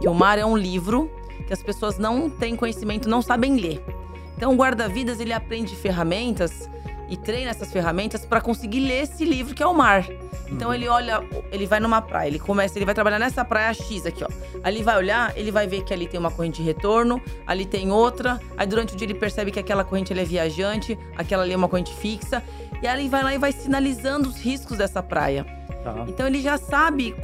[0.00, 1.10] que o mar é um livro
[1.46, 3.82] que as pessoas não têm conhecimento, não sabem ler.
[4.36, 6.68] Então, o guarda-vidas ele aprende ferramentas
[7.08, 10.04] e treina essas ferramentas para conseguir ler esse livro que é o mar.
[10.50, 14.06] Então ele olha, ele vai numa praia, ele começa, ele vai trabalhar nessa praia X
[14.06, 14.28] aqui, ó.
[14.62, 17.90] Ali vai olhar, ele vai ver que ali tem uma corrente de retorno, ali tem
[17.90, 18.40] outra.
[18.56, 21.68] Aí durante o dia ele percebe que aquela corrente é viajante, aquela ali é uma
[21.68, 22.42] corrente fixa.
[22.80, 25.44] E aí ele vai lá e vai sinalizando os riscos dessa praia.
[25.82, 26.04] Tá.
[26.08, 27.14] Então ele já sabe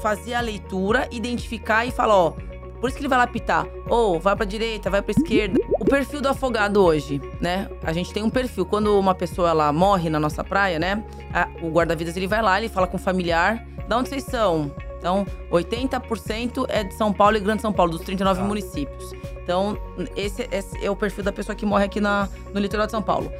[0.00, 2.34] fazer a leitura, identificar e falar, ó,
[2.80, 3.66] por isso que ele vai lá pitar.
[3.88, 5.58] Ou oh, vai pra direita, vai pra esquerda.
[5.80, 7.68] O perfil do afogado hoje, né?
[7.82, 8.64] A gente tem um perfil.
[8.64, 11.02] Quando uma pessoa ela morre na nossa praia, né?
[11.32, 13.66] A, o guarda-vidas ele vai lá, ele fala com o familiar.
[13.88, 14.70] Da onde vocês são?
[14.98, 18.44] Então, 80% é de São Paulo e Grande São Paulo, dos 39 ah.
[18.44, 19.12] municípios.
[19.42, 19.78] Então,
[20.16, 23.00] esse, esse, é o perfil da pessoa que morre aqui na, no litoral de São
[23.00, 23.32] Paulo.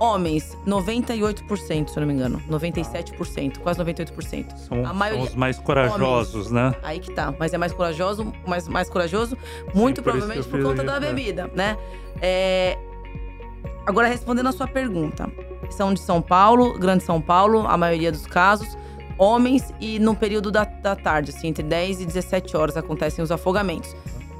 [0.00, 2.42] Homens, 98%, se eu não me engano.
[2.50, 4.56] 97%, quase 98%.
[4.56, 6.50] São, a maioria, são os mais corajosos, homens.
[6.50, 6.74] né?
[6.82, 7.32] Aí que tá.
[7.38, 9.38] Mas é mais corajoso, mais, mais corajoso,
[9.74, 11.78] muito Sim, por provavelmente por conta da bebida, né?
[12.20, 12.76] É...
[13.86, 15.30] Agora, respondendo a sua pergunta.
[15.70, 18.76] São de São Paulo, Grande São Paulo, a maioria dos casos.
[19.16, 23.30] Homens e no período da, da tarde, assim, entre 10 e 17 horas acontecem os
[23.30, 23.94] afogamentos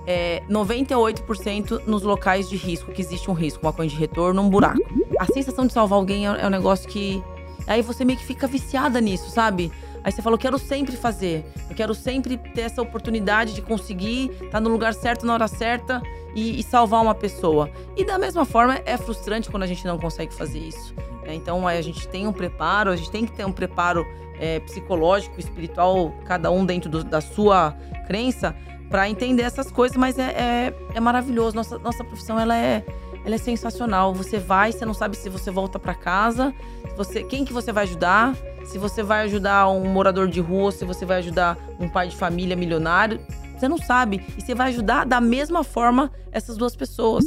[0.06, 4.48] é, 98% nos locais de risco, que existe um risco, uma corrente de retorno, um
[4.48, 4.80] buraco.
[5.18, 7.22] A sensação de salvar alguém é, é um negócio que.
[7.66, 9.72] Aí você meio que fica viciada nisso, sabe?
[10.04, 11.46] Aí você falou, quero sempre fazer.
[11.70, 15.48] Eu quero sempre ter essa oportunidade de conseguir estar tá no lugar certo, na hora
[15.48, 16.02] certa
[16.34, 17.70] e, e, salvar uma pessoa.
[17.96, 20.94] E da mesma forma, é frustrante quando a gente não consegue fazer isso.
[21.22, 21.34] Né?
[21.34, 24.04] Então, a gente tem um preparo, a gente tem que ter um preparo
[24.38, 27.74] é, psicológico, espiritual, cada um dentro do, da sua
[28.06, 28.54] crença,
[28.94, 31.56] para entender essas coisas, mas é, é, é, maravilhoso.
[31.56, 32.86] Nossa, nossa profissão ela é,
[33.24, 34.14] ela é sensacional.
[34.14, 36.54] Você vai, você não sabe se você volta para casa,
[36.96, 40.84] você, quem que você vai ajudar, se você vai ajudar um morador de rua, se
[40.84, 43.20] você vai ajudar um pai de família milionário.
[43.58, 44.24] Você não sabe.
[44.38, 47.24] E você vai ajudar da mesma forma essas duas pessoas.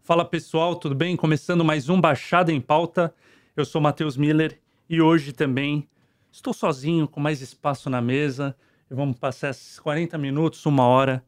[0.00, 1.14] Fala pessoal, tudo bem?
[1.14, 3.12] Começando mais um Baixada em Pauta.
[3.54, 5.88] Eu sou Matheus Miller e hoje também
[6.30, 8.56] estou sozinho, com mais espaço na mesa.
[8.90, 11.24] E vamos passar esses 40 minutos, uma hora,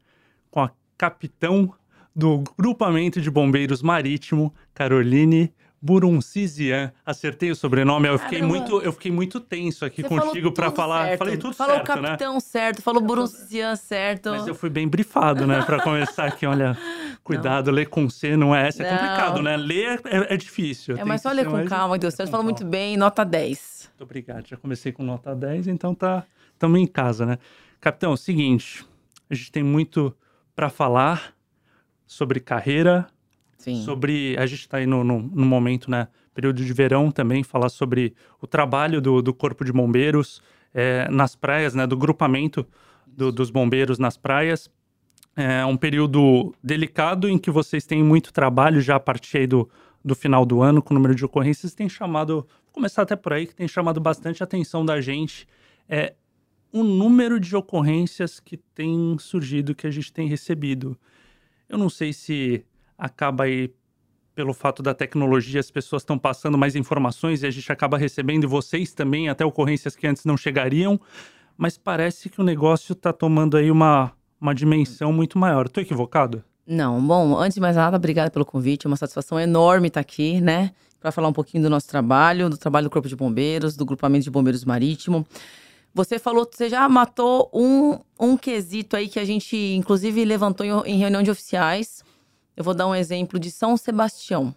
[0.51, 1.73] com a capitão
[2.15, 6.91] do grupamento de bombeiros marítimo, Caroline Buruncizian.
[7.05, 8.07] Acertei o sobrenome.
[8.07, 11.05] Eu fiquei, muito, eu fiquei muito tenso aqui Você contigo para falar.
[11.05, 11.19] Certo.
[11.19, 11.93] Falei tudo falou certo, né?
[11.93, 14.31] Falou capitão certo, falou Buruncizian certo.
[14.31, 15.61] Mas eu fui bem brifado, né?
[15.61, 16.77] Para começar aqui, olha,
[17.23, 18.83] cuidado, ler com C não é essa.
[18.83, 18.97] É não.
[18.97, 19.55] complicado, né?
[19.55, 20.97] Ler é, é difícil.
[20.97, 22.13] É, mas só ler com calma, Deus.
[22.13, 23.89] Você falou muito bem, nota 10.
[23.89, 24.47] Muito obrigado.
[24.47, 26.23] Já comecei com nota 10, então tá.
[26.53, 27.37] Estamos em casa, né?
[27.79, 28.83] Capitão, seguinte,
[29.29, 30.15] a gente tem muito
[30.55, 31.35] para falar
[32.07, 33.07] sobre carreira,
[33.57, 33.81] Sim.
[33.83, 34.35] sobre.
[34.37, 36.07] A gente está aí no, no, no, momento, né?
[36.33, 40.41] Período de verão também, falar sobre o trabalho do, do Corpo de Bombeiros
[40.73, 41.87] é, nas praias, né?
[41.87, 42.65] Do grupamento
[43.05, 44.69] do, dos bombeiros nas praias.
[45.35, 49.69] É um período delicado em que vocês têm muito trabalho já a partir do,
[50.03, 52.47] do final do ano, com o número de ocorrências, tem chamado.
[52.65, 55.47] Vou começar até por aí, que tem chamado bastante a atenção da gente.
[55.89, 56.13] É
[56.71, 60.97] o número de ocorrências que tem surgido, que a gente tem recebido.
[61.69, 62.63] Eu não sei se
[62.97, 63.71] acaba aí
[64.37, 68.47] pelo fato da tecnologia, as pessoas estão passando mais informações e a gente acaba recebendo,
[68.47, 70.99] vocês também, até ocorrências que antes não chegariam,
[71.57, 75.65] mas parece que o negócio está tomando aí uma, uma dimensão muito maior.
[75.65, 76.43] Estou equivocado?
[76.67, 80.39] Não, bom, antes de mais nada, obrigada pelo convite, é uma satisfação enorme estar aqui,
[80.39, 83.85] né, para falar um pouquinho do nosso trabalho, do trabalho do Corpo de Bombeiros, do
[83.85, 85.25] Grupamento de Bombeiros Marítimo.
[85.95, 90.91] Você falou, você já matou um, um quesito aí que a gente, inclusive, levantou em,
[90.91, 92.03] em reunião de oficiais,
[92.57, 94.53] eu vou dar um exemplo de São Sebastião.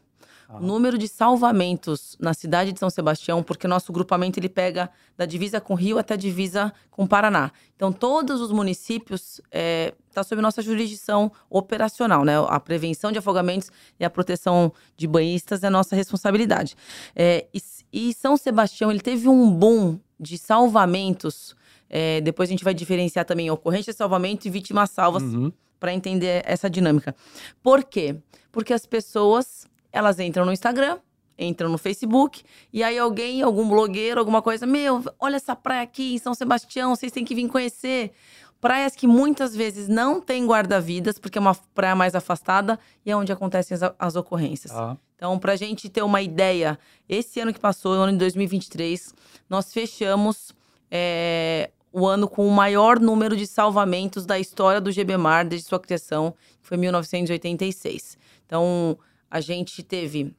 [0.48, 0.56] Ah.
[0.56, 5.26] O número de salvamentos na cidade de São Sebastião, porque nosso grupamento ele pega da
[5.26, 7.52] divisa com Rio até a divisa com Paraná.
[7.76, 12.34] Então, todos os municípios estão é, tá sob nossa jurisdição operacional, né?
[12.48, 16.74] A prevenção de afogamentos e a proteção de banhistas é nossa responsabilidade.
[17.14, 17.62] É, e,
[17.92, 21.54] e, São Sebastião ele teve um boom de salvamentos.
[21.90, 25.22] É, depois a gente vai diferenciar também ocorrência salvamento e vítimas salvas.
[25.22, 27.16] Uhum para entender essa dinâmica.
[27.62, 28.16] Por quê?
[28.52, 30.98] Porque as pessoas, elas entram no Instagram,
[31.38, 36.14] entram no Facebook, e aí alguém, algum blogueiro, alguma coisa, meu, olha essa praia aqui
[36.14, 38.12] em São Sebastião, vocês têm que vir conhecer.
[38.60, 43.16] Praias que muitas vezes não tem guarda-vidas, porque é uma praia mais afastada e é
[43.16, 44.70] onde acontecem as, as ocorrências.
[44.70, 44.98] Ah.
[45.16, 46.78] Então, para a gente ter uma ideia,
[47.08, 49.14] esse ano que passou, no ano de 2023,
[49.48, 50.54] nós fechamos
[50.90, 55.80] é, o ano com o maior número de salvamentos da história do GBMAR desde sua
[55.80, 58.16] criação, que foi 1986.
[58.46, 58.98] Então,
[59.30, 60.34] a gente teve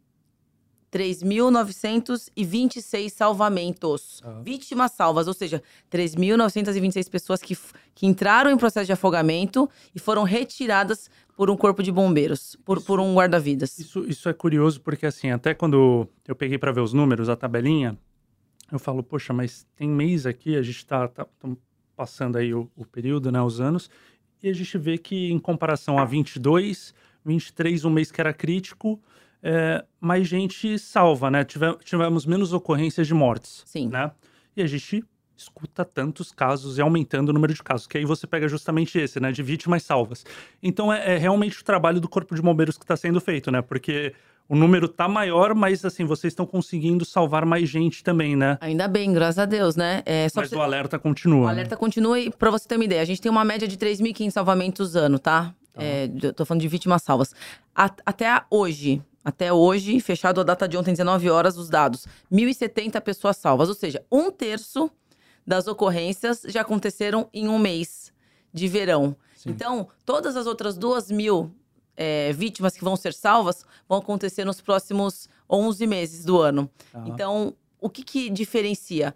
[0.91, 4.21] 3.926 salvamentos.
[4.23, 4.41] Ah.
[4.43, 7.57] Vítimas salvas, ou seja, 3.926 pessoas que,
[7.95, 12.77] que entraram em processo de afogamento e foram retiradas por um corpo de bombeiros, por,
[12.77, 13.79] isso, por um guarda-vidas.
[13.79, 17.35] Isso, isso é curioso porque, assim, até quando eu peguei para ver os números, a
[17.35, 17.97] tabelinha,
[18.71, 21.49] eu falo, poxa, mas tem mês aqui, a gente está tá, tá
[21.95, 23.89] passando aí o, o, período, né, os anos,
[24.41, 28.99] e a gente vê que em comparação a 22, 23, um mês que era crítico,
[29.43, 31.43] é, mais gente salva, né?
[31.43, 33.63] Tive, tivemos menos ocorrências de mortes.
[33.65, 33.87] Sim.
[33.87, 34.11] Né?
[34.55, 35.03] E a gente
[35.41, 39.19] escuta tantos casos e aumentando o número de casos, que aí você pega justamente esse,
[39.19, 40.25] né, de vítimas salvas.
[40.61, 43.61] Então é, é realmente o trabalho do Corpo de Bombeiros que está sendo feito, né,
[43.61, 44.13] porque
[44.47, 48.57] o número tá maior, mas assim, vocês estão conseguindo salvar mais gente também, né?
[48.59, 50.03] Ainda bem, graças a Deus, né?
[50.05, 50.55] É, mas você...
[50.55, 51.43] o alerta continua.
[51.43, 51.51] O né?
[51.51, 54.31] alerta continua e pra você ter uma ideia, a gente tem uma média de 3.500
[54.31, 55.53] salvamentos ano, tá?
[55.73, 57.33] É, tô falando de vítimas salvas.
[57.73, 62.05] A, até hoje, até hoje, fechado a data de ontem, 19 horas, os dados.
[62.31, 64.91] 1.070 pessoas salvas, ou seja, um terço
[65.45, 68.13] das ocorrências já aconteceram em um mês
[68.53, 69.15] de verão.
[69.35, 69.49] Sim.
[69.49, 71.51] Então, todas as outras duas mil
[71.95, 76.69] é, vítimas que vão ser salvas vão acontecer nos próximos 11 meses do ano.
[77.05, 79.13] Então, o que, que diferencia?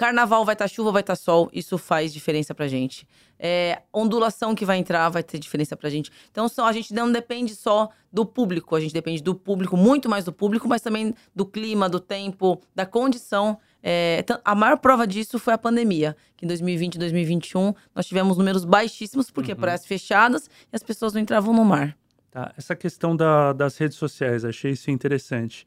[0.00, 3.06] Carnaval vai estar tá chuva, vai estar tá sol, isso faz diferença pra gente.
[3.38, 6.10] É, ondulação que vai entrar vai ter diferença pra gente.
[6.30, 10.08] Então, só, a gente não depende só do público, a gente depende do público, muito
[10.08, 13.58] mais do público, mas também do clima, do tempo, da condição.
[13.82, 18.36] É, a maior prova disso foi a pandemia, que em 2020 e 2021 nós tivemos
[18.36, 19.58] números baixíssimos, porque uhum.
[19.58, 21.96] praias fechadas e as pessoas não entravam no mar.
[22.30, 25.66] Tá, essa questão da, das redes sociais, achei isso interessante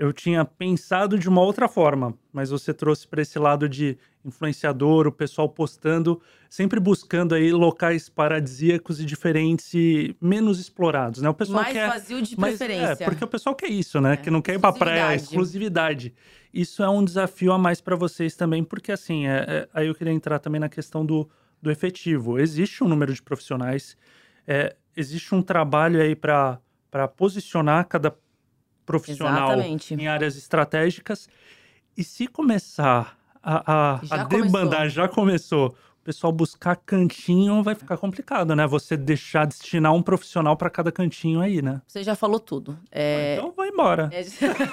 [0.00, 5.06] eu tinha pensado de uma outra forma, mas você trouxe para esse lado de influenciador,
[5.06, 11.28] o pessoal postando, sempre buscando aí locais paradisíacos e diferentes e menos explorados, né?
[11.28, 13.04] O pessoal mais quer vazio de mas, preferência.
[13.04, 14.14] É, porque o pessoal quer isso, né?
[14.14, 16.14] É, que não quer ir para praia, exclusividade.
[16.52, 19.94] Isso é um desafio a mais para vocês também, porque assim, é, é, aí eu
[19.94, 21.28] queria entrar também na questão do,
[21.60, 22.38] do efetivo.
[22.38, 23.98] Existe um número de profissionais,
[24.46, 26.58] é, existe um trabalho aí para
[26.90, 28.12] para posicionar cada
[28.90, 29.94] profissional Exatamente.
[29.94, 31.28] em áreas estratégicas.
[31.96, 37.96] E se começar a, a, a debandar, já começou, o pessoal buscar cantinho, vai ficar
[37.96, 38.66] complicado, né?
[38.66, 41.80] Você deixar destinar um profissional para cada cantinho aí, né?
[41.86, 42.76] Você já falou tudo.
[42.90, 43.36] É...
[43.36, 44.10] Então vai embora.
[44.12, 44.24] É...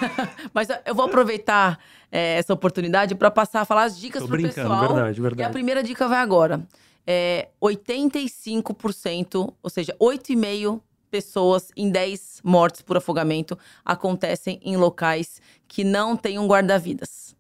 [0.53, 1.79] Mas eu vou aproveitar
[2.11, 4.87] é, essa oportunidade para passar a falar as dicas para o pessoal.
[4.87, 5.41] Verdade, verdade.
[5.41, 6.65] E a primeira dica vai agora.
[7.05, 15.83] É, 85%, ou seja, 8,5% pessoas em 10 mortes por afogamento acontecem em locais que
[15.83, 17.36] não têm um guarda-vidas.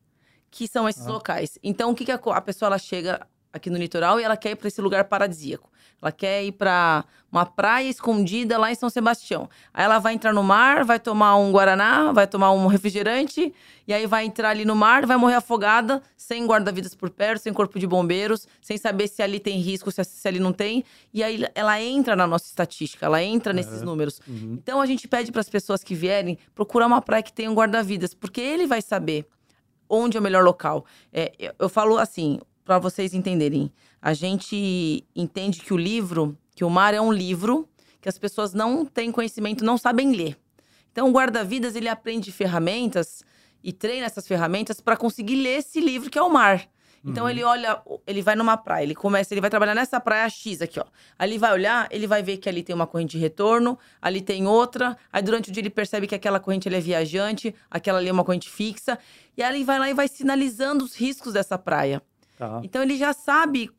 [0.49, 1.11] Que são esses ah.
[1.11, 1.57] locais.
[1.61, 4.51] Então, o que, que a, a pessoa ela chega aqui no litoral e ela quer
[4.51, 5.69] ir para esse lugar paradisíaco.
[6.01, 9.49] Ela quer ir para uma praia escondida lá em São Sebastião.
[9.73, 13.53] Aí ela vai entrar no mar, vai tomar um guaraná, vai tomar um refrigerante
[13.87, 17.53] e aí vai entrar ali no mar, vai morrer afogada, sem guarda-vidas por perto, sem
[17.53, 20.83] corpo de bombeiros, sem saber se ali tem risco, se, se ali não tem.
[21.11, 24.21] E aí ela entra na nossa estatística, ela entra nesses números.
[24.27, 24.57] Uhum.
[24.61, 27.55] Então a gente pede para as pessoas que vierem procurar uma praia que tenha um
[27.55, 29.25] guarda-vidas, porque ele vai saber
[29.89, 30.85] onde é o melhor local.
[31.11, 33.71] É, eu falo assim, para vocês entenderem.
[34.01, 37.67] A gente entende que o livro, que o mar é um livro
[38.01, 40.37] que as pessoas não têm conhecimento, não sabem ler.
[40.91, 43.23] Então, o guarda-vidas ele aprende ferramentas
[43.63, 46.69] e treina essas ferramentas para conseguir ler esse livro que é o mar.
[47.05, 47.29] Então uhum.
[47.29, 50.79] ele olha, ele vai numa praia, ele começa, ele vai trabalhar nessa praia X aqui,
[50.79, 50.85] ó.
[51.17, 54.19] Aí ele vai olhar, ele vai ver que ali tem uma corrente de retorno, ali
[54.19, 54.97] tem outra.
[55.13, 58.25] Aí durante o dia ele percebe que aquela corrente é viajante, aquela ali é uma
[58.25, 58.99] corrente fixa.
[59.37, 62.01] E aí ele vai lá e vai sinalizando os riscos dessa praia.
[62.37, 62.61] Tá.
[62.63, 63.69] Então ele já sabe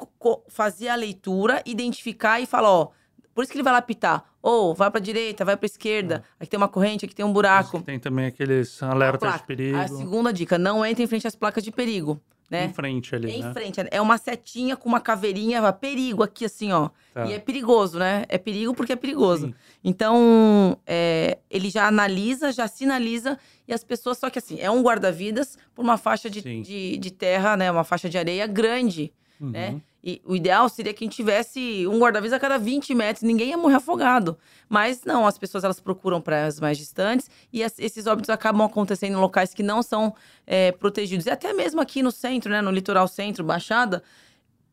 [0.49, 2.89] fazer a leitura, identificar e falar, ó,
[3.35, 4.25] por isso que ele vai lá pitar.
[4.43, 6.25] Ou oh, vai pra direita, vai pra esquerda.
[6.25, 6.37] Ah.
[6.41, 7.81] Aqui tem uma corrente, aqui tem um buraco.
[7.83, 9.79] Tem também aqueles alertas de perigo.
[9.79, 12.21] A segunda dica, não entre em frente às placas de perigo
[12.51, 12.65] né?
[12.65, 13.53] Em frente ali, Em né?
[13.53, 13.81] frente.
[13.91, 16.89] É uma setinha com uma caveirinha, perigo aqui assim, ó.
[17.13, 17.27] Tá.
[17.27, 18.25] E é perigoso, né?
[18.29, 19.49] É perigo porque é perigoso.
[19.49, 19.55] Sim.
[19.85, 24.83] Então, é, ele já analisa, já sinaliza e as pessoas, só que assim, é um
[24.83, 27.71] guarda-vidas por uma faixa de, de, de, terra, né?
[27.71, 29.69] Uma faixa de areia grande, né?
[29.69, 29.75] uhum.
[29.75, 29.81] né?
[30.03, 33.51] E o ideal seria que a gente tivesse um guarda-vidas a cada 20 metros, ninguém
[33.51, 34.39] ia morrer afogado.
[34.69, 39.15] Mas não, as pessoas elas procuram praias mais distantes e as, esses óbitos acabam acontecendo
[39.15, 40.15] em locais que não são
[40.47, 41.27] é, protegidos.
[41.27, 44.03] E até mesmo aqui no centro, né, no litoral centro, Baixada,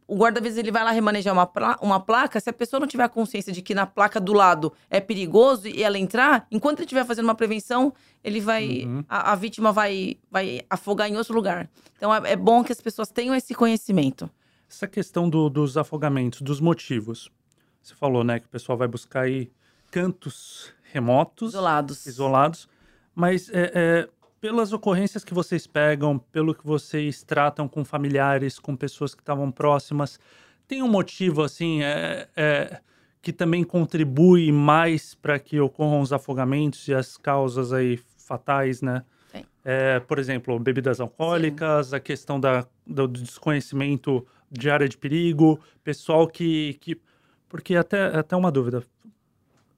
[0.07, 1.49] o guarda-vidas ele vai lá remanejar uma,
[1.81, 2.39] uma placa.
[2.39, 5.81] Se a pessoa não tiver consciência de que na placa do lado é perigoso e
[5.81, 8.83] ela entrar, enquanto ele estiver fazendo uma prevenção, ele vai.
[8.85, 9.03] Uhum.
[9.09, 11.67] A, a, vítima vai, vai afogar em outro lugar.
[11.97, 14.29] Então é, é bom que as pessoas tenham esse conhecimento.
[14.69, 17.31] Essa questão do, dos afogamentos, dos motivos.
[17.81, 19.51] Você falou, né, que o pessoal vai buscar aí
[19.91, 22.05] cantos remotos, isolados.
[22.05, 22.69] isolados.
[23.13, 24.09] Mas é, é,
[24.41, 29.51] pelas ocorrências que vocês pegam, pelo que vocês tratam com familiares, com pessoas que estavam
[29.51, 30.19] próximas,
[30.67, 32.81] tem um motivo assim é, é
[33.21, 39.03] que também contribui mais para que ocorram os afogamentos e as causas aí fatais, né?
[39.63, 41.95] É, por exemplo, bebidas alcoólicas, Sim.
[41.95, 46.77] a questão da, do desconhecimento de área de perigo, pessoal que.
[46.81, 46.99] que
[47.47, 48.83] porque até, até uma dúvida.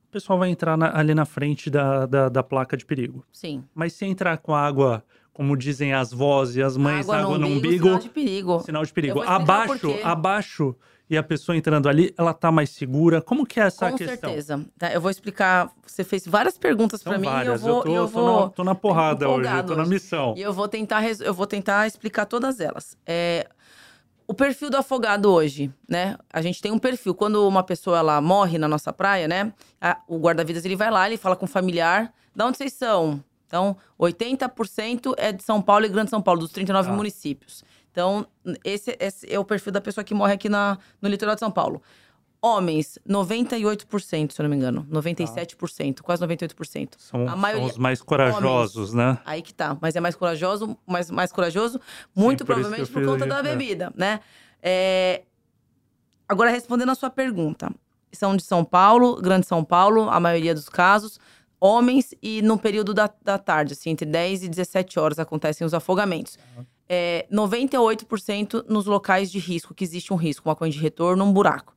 [0.08, 3.26] O pessoal vai entrar na, ali na frente da, da, da, placa de perigo.
[3.32, 3.64] Sim.
[3.76, 7.48] Mas se entrar com água, como dizem as vozes e as mães, água, água no,
[7.48, 7.90] umbigo, umbigo.
[7.90, 8.60] Sinal de perigo.
[8.62, 9.22] Sinal de perigo.
[9.22, 10.76] Abaixo, abaixo
[11.10, 13.22] e a pessoa entrando ali, ela tá mais segura?
[13.22, 14.16] Como que é essa Com questão?
[14.16, 14.66] Com certeza.
[14.78, 15.72] Tá, eu vou explicar.
[15.86, 17.62] Você fez várias perguntas para mim várias.
[17.62, 17.78] eu vou.
[17.78, 20.34] Eu tô, eu vou, tô, na, tô na porrada hoje, eu tô na missão.
[20.36, 22.98] E eu vou tentar, eu vou tentar explicar todas elas.
[23.06, 23.48] É,
[24.28, 26.18] o perfil do afogado hoje, né?
[26.32, 27.16] A gente tem um perfil.
[27.16, 29.54] Quando uma pessoa ela morre na nossa praia, né?
[29.80, 32.14] A, o guarda-vidas ele vai lá, ele fala com o familiar.
[32.36, 33.24] De onde vocês são?
[33.48, 36.94] Então, 80% é de São Paulo e Grande São Paulo, dos 39 ah.
[36.94, 37.64] municípios.
[37.90, 38.28] Então,
[38.64, 41.50] esse, esse, é o perfil da pessoa que morre aqui na, no litoral de São
[41.50, 41.82] Paulo.
[42.42, 44.86] Homens, 98%, se eu não me engano.
[44.92, 46.04] 97%, ah.
[46.04, 46.94] quase 98%.
[46.98, 49.20] São, a maioria, são os mais corajosos, homens, né?
[49.26, 49.78] Aí que tá.
[49.82, 51.80] Mas é mais corajoso, mais, mais corajoso,
[52.16, 54.20] muito Sim, por provavelmente por conta da bebida, né?
[54.62, 55.24] É...
[56.28, 57.72] Agora, respondendo a sua pergunta.
[58.12, 61.20] São de São Paulo, Grande São Paulo, a maioria dos casos.
[61.60, 65.74] Homens e no período da, da tarde, assim, entre 10 e 17 horas acontecem os
[65.74, 66.38] afogamentos.
[66.56, 71.24] Uhum é, 98% nos locais de risco, que existe um risco, uma coisa de retorno,
[71.24, 71.76] um buraco.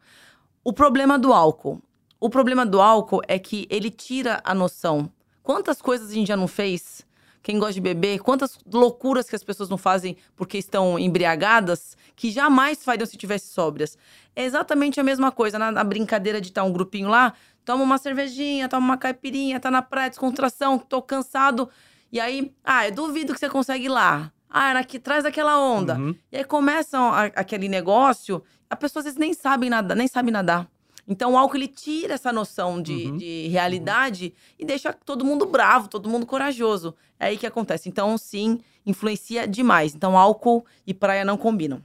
[0.62, 1.80] O problema do álcool.
[2.20, 5.10] O problema do álcool é que ele tira a noção.
[5.42, 7.06] Quantas coisas a gente já não fez?
[7.42, 12.30] Quem gosta de beber, quantas loucuras que as pessoas não fazem porque estão embriagadas, que
[12.30, 13.96] jamais fariam se tivessem sóbrias.
[14.36, 15.58] É exatamente a mesma coisa.
[15.58, 17.32] Na, na brincadeira de estar um grupinho lá,
[17.64, 21.70] toma uma cervejinha, toma uma caipirinha, tá na praia, descontração, tô cansado.
[22.12, 24.30] E aí, ah, eu duvido que você consegue ir lá.
[24.50, 25.94] Ah, era aqui, traz aquela onda.
[25.96, 26.14] Uhum.
[26.30, 30.30] E aí começam a, aquele negócio, a pessoa às vezes nem sabe nadar, nem sabe
[30.30, 30.70] nadar.
[31.06, 33.16] Então o álcool ele tira essa noção de, uhum.
[33.16, 34.54] de realidade uhum.
[34.60, 36.94] e deixa todo mundo bravo, todo mundo corajoso.
[37.18, 37.88] É aí que acontece.
[37.88, 39.94] Então, sim, influencia demais.
[39.94, 41.82] Então, álcool e praia não combinam.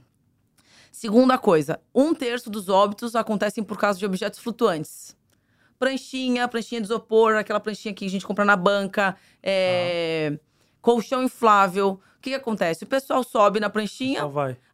[0.92, 5.14] Segunda coisa, um terço dos óbitos acontecem por causa de objetos flutuantes.
[5.78, 10.38] Pranchinha, pranchinha de isopor, aquela pranchinha que a gente compra na banca, é, ah.
[10.80, 12.82] colchão inflável que, que acontece?
[12.82, 14.22] O pessoal sobe na pranchinha,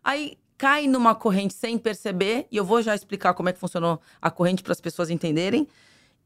[0.02, 4.00] aí cai numa corrente sem perceber, e eu vou já explicar como é que funcionou
[4.20, 5.66] a corrente para as pessoas entenderem,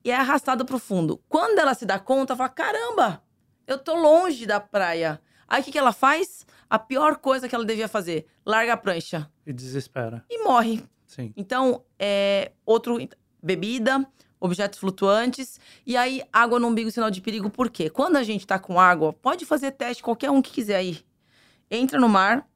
[0.04, 1.20] e é arrastado para o fundo.
[1.28, 3.22] Quando ela se dá conta, fala: caramba,
[3.66, 5.20] eu tô longe da praia.
[5.48, 6.46] Aí o que, que ela faz?
[6.68, 9.30] A pior coisa que ela devia fazer: larga a prancha.
[9.46, 10.24] E desespera.
[10.30, 10.84] E morre.
[11.06, 11.32] Sim.
[11.36, 12.98] Então, é outro.
[13.42, 14.04] Bebida,
[14.40, 15.60] objetos flutuantes.
[15.86, 17.48] E aí, água no umbigo, sinal de perigo.
[17.48, 17.88] Por quê?
[17.88, 21.06] Quando a gente tá com água, pode fazer teste, qualquer um que quiser ir
[21.70, 22.48] entra no mar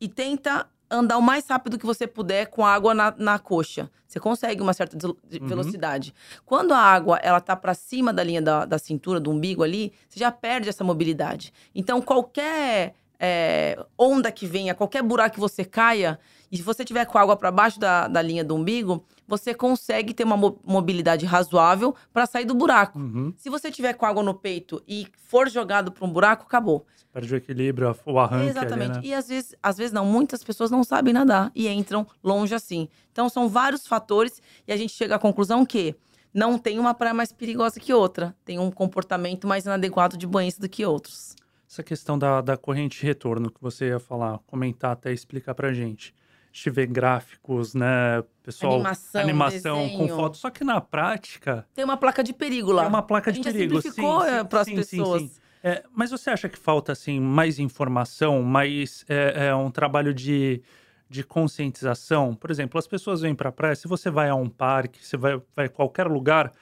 [0.00, 3.90] e tenta andar o mais rápido que você puder com a água na, na coxa.
[4.06, 5.14] Você consegue uma certa uhum.
[5.46, 6.14] velocidade.
[6.46, 9.92] Quando a água ela tá para cima da linha da, da cintura, do umbigo ali,
[10.08, 11.52] você já perde essa mobilidade.
[11.74, 16.18] Então, qualquer é, onda que venha, qualquer buraco que você caia,
[16.50, 19.52] e se você tiver com a água para baixo da, da linha do umbigo, você
[19.52, 22.98] consegue ter uma mobilidade razoável para sair do buraco.
[22.98, 23.32] Uhum.
[23.36, 26.86] Se você tiver com água no peito e for jogado para um buraco, acabou.
[27.14, 28.50] Perde o equilíbrio, o arranque.
[28.50, 28.98] Exatamente.
[28.98, 29.06] Ali, né?
[29.06, 32.88] E às vezes, às vezes não, muitas pessoas não sabem nadar e entram longe assim.
[33.12, 35.94] Então são vários fatores e a gente chega à conclusão que
[36.34, 38.34] não tem uma praia mais perigosa que outra.
[38.44, 41.36] Tem um comportamento mais inadequado de banhista do que outros.
[41.70, 45.72] Essa questão da, da corrente de retorno que você ia falar, comentar até explicar pra
[45.72, 46.12] gente
[46.54, 48.22] gente vê gráficos, né?
[48.44, 50.40] Pessoal, animação, animação com fotos.
[50.40, 51.66] Só que na prática.
[51.74, 52.82] Tem uma placa de perigo lá.
[52.82, 53.82] Tem uma placa de perigo.
[53.82, 55.22] Simplificou sim, para as pessoas.
[55.22, 55.40] Sim, sim.
[55.66, 60.62] É, mas você acha que falta assim mais informação, mais é, é um trabalho de,
[61.08, 62.34] de conscientização?
[62.34, 63.74] Por exemplo, as pessoas vêm para a praia.
[63.74, 66.52] Se você vai a um parque, você vai, vai a qualquer lugar.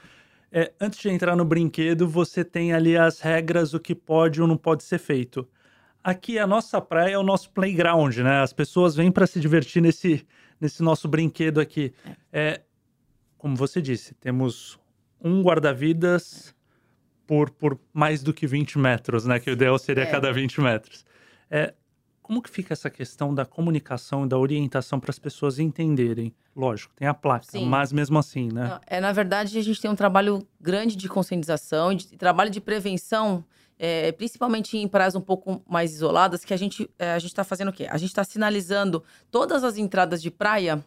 [0.49, 4.47] É, antes de entrar no brinquedo, você tem ali as regras, o que pode ou
[4.47, 5.45] não pode ser feito
[6.03, 8.41] aqui a nossa praia é o nosso playground, né?
[8.41, 10.27] As pessoas vêm para se divertir nesse,
[10.59, 11.93] nesse nosso brinquedo aqui.
[12.31, 12.41] É.
[12.41, 12.61] é
[13.37, 14.79] como você disse, temos
[15.21, 16.53] um guarda-vidas
[17.33, 19.39] por, por mais do que 20 metros, né?
[19.39, 20.05] Que o ideal seria é.
[20.05, 21.03] cada 20 metros.
[21.49, 21.73] É,
[22.21, 26.33] como que fica essa questão da comunicação e da orientação para as pessoas entenderem?
[26.55, 27.65] Lógico, tem a placa, Sim.
[27.65, 28.79] mas mesmo assim, né?
[28.85, 32.61] É, na verdade, a gente tem um trabalho grande de conscientização e de trabalho de
[32.61, 33.43] prevenção
[33.77, 37.43] é, principalmente em praias um pouco mais isoladas, que a gente é, a gente está
[37.43, 37.87] fazendo o quê?
[37.89, 40.83] A gente está sinalizando todas as entradas de praia,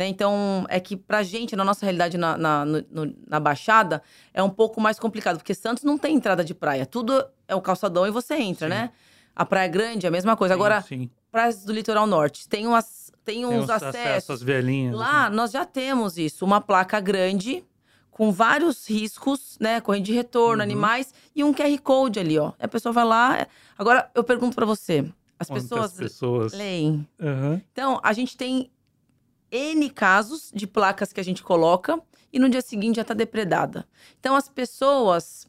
[0.00, 0.06] né?
[0.06, 4.02] Então, é que pra gente, na nossa realidade na, na, no, na Baixada,
[4.32, 6.86] é um pouco mais complicado, porque Santos não tem entrada de praia.
[6.86, 8.74] Tudo é o calçadão e você entra, sim.
[8.74, 8.90] né?
[9.36, 10.54] A Praia Grande é a mesma coisa.
[10.54, 11.10] Sim, Agora, sim.
[11.30, 13.12] praias do litoral norte, tem umas.
[13.22, 14.00] Tem uns tem acessos.
[14.00, 14.96] acessos velhinhas.
[14.96, 15.36] Lá, assim.
[15.36, 16.46] nós já temos isso.
[16.46, 17.62] Uma placa grande
[18.10, 19.82] com vários riscos, né?
[19.82, 20.70] Corrente de retorno, uhum.
[20.70, 22.52] animais e um QR Code ali, ó.
[22.58, 23.46] A pessoa vai lá.
[23.76, 25.04] Agora, eu pergunto para você:
[25.38, 27.06] as Quantas pessoas, pessoas leem?
[27.20, 27.60] Uhum.
[27.70, 28.70] Então, a gente tem
[29.50, 32.00] N casos de placas que a gente coloca
[32.32, 33.86] e no dia seguinte já está depredada.
[34.18, 35.46] Então, as pessoas,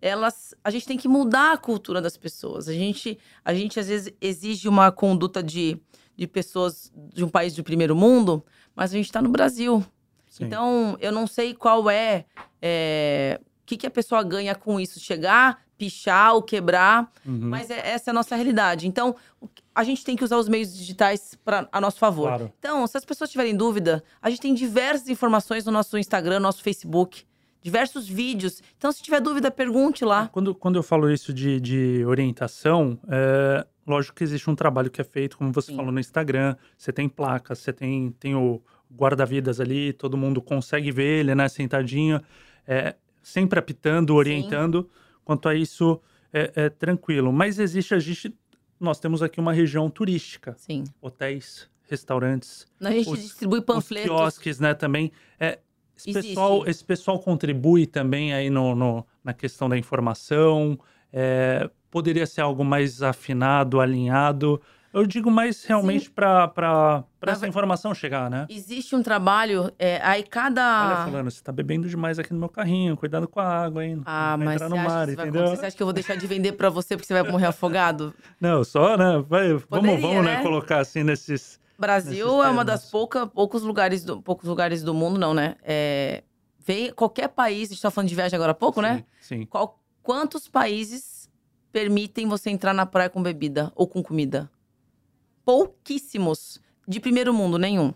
[0.00, 0.54] elas.
[0.64, 2.68] A gente tem que mudar a cultura das pessoas.
[2.68, 5.80] A gente, a gente às vezes, exige uma conduta de,
[6.16, 8.44] de pessoas de um país de primeiro mundo,
[8.74, 9.84] mas a gente está no Brasil.
[10.28, 10.44] Sim.
[10.44, 12.24] Então, eu não sei qual é.
[12.60, 15.00] é o que, que a pessoa ganha com isso?
[15.00, 17.48] Chegar, pichar ou quebrar, uhum.
[17.48, 18.86] mas é, essa é a nossa realidade.
[18.86, 19.16] Então,
[19.74, 22.28] a gente tem que usar os meios digitais para a nosso favor.
[22.28, 22.52] Claro.
[22.58, 26.44] Então, se as pessoas tiverem dúvida, a gente tem diversas informações no nosso Instagram, no
[26.44, 27.24] nosso Facebook,
[27.60, 28.62] diversos vídeos.
[28.78, 30.28] Então, se tiver dúvida, pergunte lá.
[30.28, 35.00] Quando, quando eu falo isso de, de orientação, é, lógico que existe um trabalho que
[35.00, 35.76] é feito, como você Sim.
[35.76, 38.62] falou no Instagram, você tem placas, você tem, tem o
[38.94, 42.20] guarda-vidas ali, todo mundo consegue ver ele, né, sentadinho,
[42.64, 44.82] é, sempre apitando, orientando.
[44.82, 45.00] Sim.
[45.24, 46.00] Quanto a isso,
[46.34, 47.32] é, é, tranquilo.
[47.32, 48.36] Mas existe, a gente,
[48.84, 50.54] nós temos aqui uma região turística.
[50.58, 50.84] Sim.
[51.00, 52.66] Hotéis, restaurantes.
[52.80, 54.10] A gente os, distribui panfletos.
[54.10, 55.10] Os quiosques, né, também.
[55.40, 55.58] É,
[55.96, 60.78] esse, pessoal, esse pessoal contribui também aí no, no na questão da informação.
[61.12, 64.60] É, poderia ser algo mais afinado, alinhado.
[64.94, 68.46] Eu digo mais realmente para essa informação chegar, né?
[68.48, 70.62] Existe um trabalho, é, aí cada.
[70.86, 74.00] Olha, falando, você tá bebendo demais aqui no meu carrinho, cuidado com a água, hein?
[74.06, 75.48] Ah, mas entrar no mar, entendeu?
[75.48, 78.14] Você acha que eu vou deixar de vender para você porque você vai morrer afogado?
[78.40, 79.24] Não, só, né?
[79.28, 80.36] Vai, Poderia, vamos, vamos né?
[80.36, 80.42] né?
[80.44, 81.58] colocar assim nesses.
[81.76, 85.56] Brasil nesses é uma das poucas, poucos lugares do, poucos lugares do mundo, não, né?
[85.64, 86.22] É,
[86.64, 89.04] vem qualquer país, a gente tá falando de viagem agora há pouco, sim, né?
[89.20, 89.44] Sim.
[89.46, 91.28] Qual, quantos países
[91.72, 94.48] permitem você entrar na praia com bebida ou com comida?
[95.44, 97.92] Pouquíssimos de primeiro mundo, nenhum.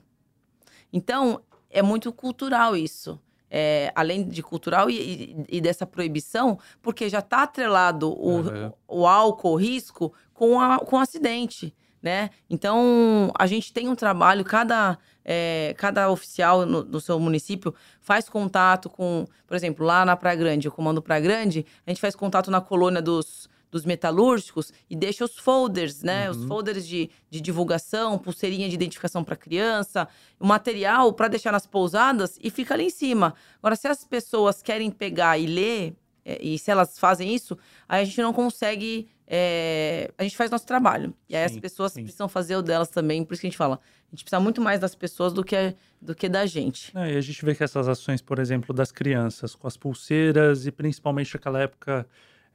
[0.93, 3.21] Então, é muito cultural isso.
[3.51, 8.73] É, além de cultural e, e, e, dessa proibição, porque já está atrelado o, uhum.
[8.87, 12.29] o, álcool, o risco, com, a, com o acidente, né?
[12.51, 18.29] Então, a gente tem um trabalho, cada, é, cada oficial no, no, seu município faz
[18.29, 22.15] contato com, por exemplo, lá na Praia Grande, o Comando Praia Grande, a gente faz
[22.15, 26.31] contato na colônia dos, dos metalúrgicos e deixa os folders, né?
[26.31, 26.37] Uhum.
[26.37, 31.67] Os folders de, de divulgação, pulseirinha de identificação para criança, o material para deixar nas
[31.67, 33.35] pousadas e fica ali em cima.
[33.59, 37.57] Agora, se as pessoas querem pegar e ler, é, e se elas fazem isso,
[37.89, 39.09] aí a gente não consegue.
[39.27, 41.15] É, a gente faz nosso trabalho.
[41.29, 42.03] E aí sim, as pessoas sim.
[42.03, 43.25] precisam fazer o delas também.
[43.25, 43.79] Por isso que a gente fala,
[44.11, 46.97] a gente precisa muito mais das pessoas do que, do que da gente.
[46.97, 50.67] É, e a gente vê que essas ações, por exemplo, das crianças, com as pulseiras,
[50.67, 52.07] e principalmente naquela época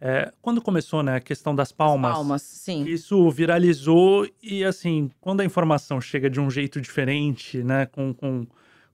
[0.06, 2.84] é, quando começou, né, a questão das palmas, As palmas, sim.
[2.84, 8.46] Isso viralizou e, assim, quando a informação chega de um jeito diferente, né, com, com,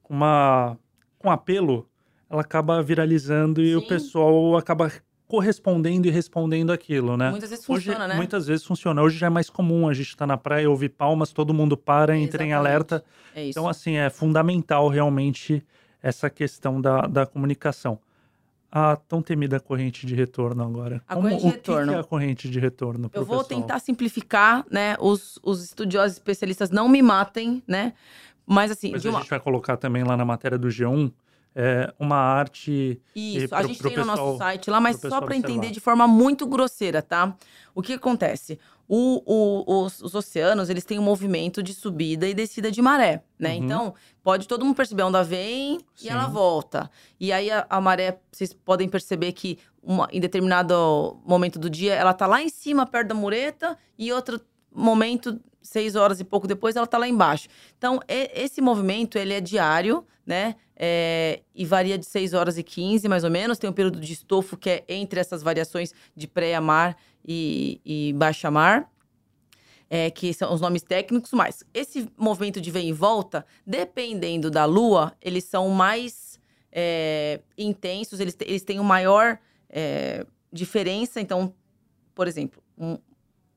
[0.03, 0.77] com uma
[1.17, 1.89] com apelo,
[2.29, 3.75] ela acaba viralizando e sim.
[3.75, 4.91] o pessoal acaba
[5.27, 7.31] correspondendo e respondendo aquilo, né?
[7.31, 8.15] Muitas vezes Hoje, funciona, né?
[8.15, 9.01] Muitas vezes funciona.
[9.01, 11.75] Hoje já é mais comum a gente estar tá na praia, ouvir palmas, todo mundo
[11.75, 13.03] para, entra em alerta.
[13.35, 15.65] É então, assim, é fundamental realmente
[16.03, 17.99] essa questão da, da comunicação
[18.71, 21.01] a tão temida corrente de retorno agora.
[21.07, 21.83] A Como, corrente de retorno.
[21.83, 23.11] O que é a corrente de retorno?
[23.13, 23.61] Eu vou pessoal?
[23.61, 24.95] tentar simplificar, né?
[24.99, 27.93] Os, os estudiosos especialistas não me matem, né?
[28.45, 28.91] Mas assim.
[28.91, 29.19] Mas a uma...
[29.19, 31.11] gente vai colocar também lá na matéria do G1
[31.55, 33.01] é, uma arte.
[33.15, 35.79] Isso, pro, a gente tem pessoal, no nosso site lá, mas só para entender de
[35.79, 37.35] forma muito grosseira, tá?
[37.73, 38.59] O que acontece?
[38.87, 43.23] O, o, os, os, oceanos, eles têm um movimento de subida e descida de maré,
[43.37, 43.51] né?
[43.51, 43.63] Uhum.
[43.63, 46.07] Então, pode todo mundo perceber onde vem Sim.
[46.07, 46.89] e ela volta.
[47.19, 51.93] E aí, a, a, maré, vocês podem perceber que uma, em determinado momento do dia,
[51.93, 54.41] ela tá lá em cima, perto da mureta, e outro
[54.73, 57.47] momento, seis horas e pouco depois, ela tá lá embaixo.
[57.77, 60.55] Então, e, esse movimento, ele é diário, né?
[60.81, 63.57] É, e varia de 6 horas e 15, mais ou menos.
[63.57, 66.95] Tem um período de estofo que é entre essas variações de pré-mar
[67.27, 68.89] e, e baixa-mar.
[69.91, 74.63] É, que são os nomes técnicos, mas esse movimento de vem e volta, dependendo da
[74.63, 76.39] lua, eles são mais
[76.71, 81.19] é, intensos, eles, eles têm uma maior é, diferença.
[81.19, 81.53] Então,
[82.13, 82.99] por exemplo, um,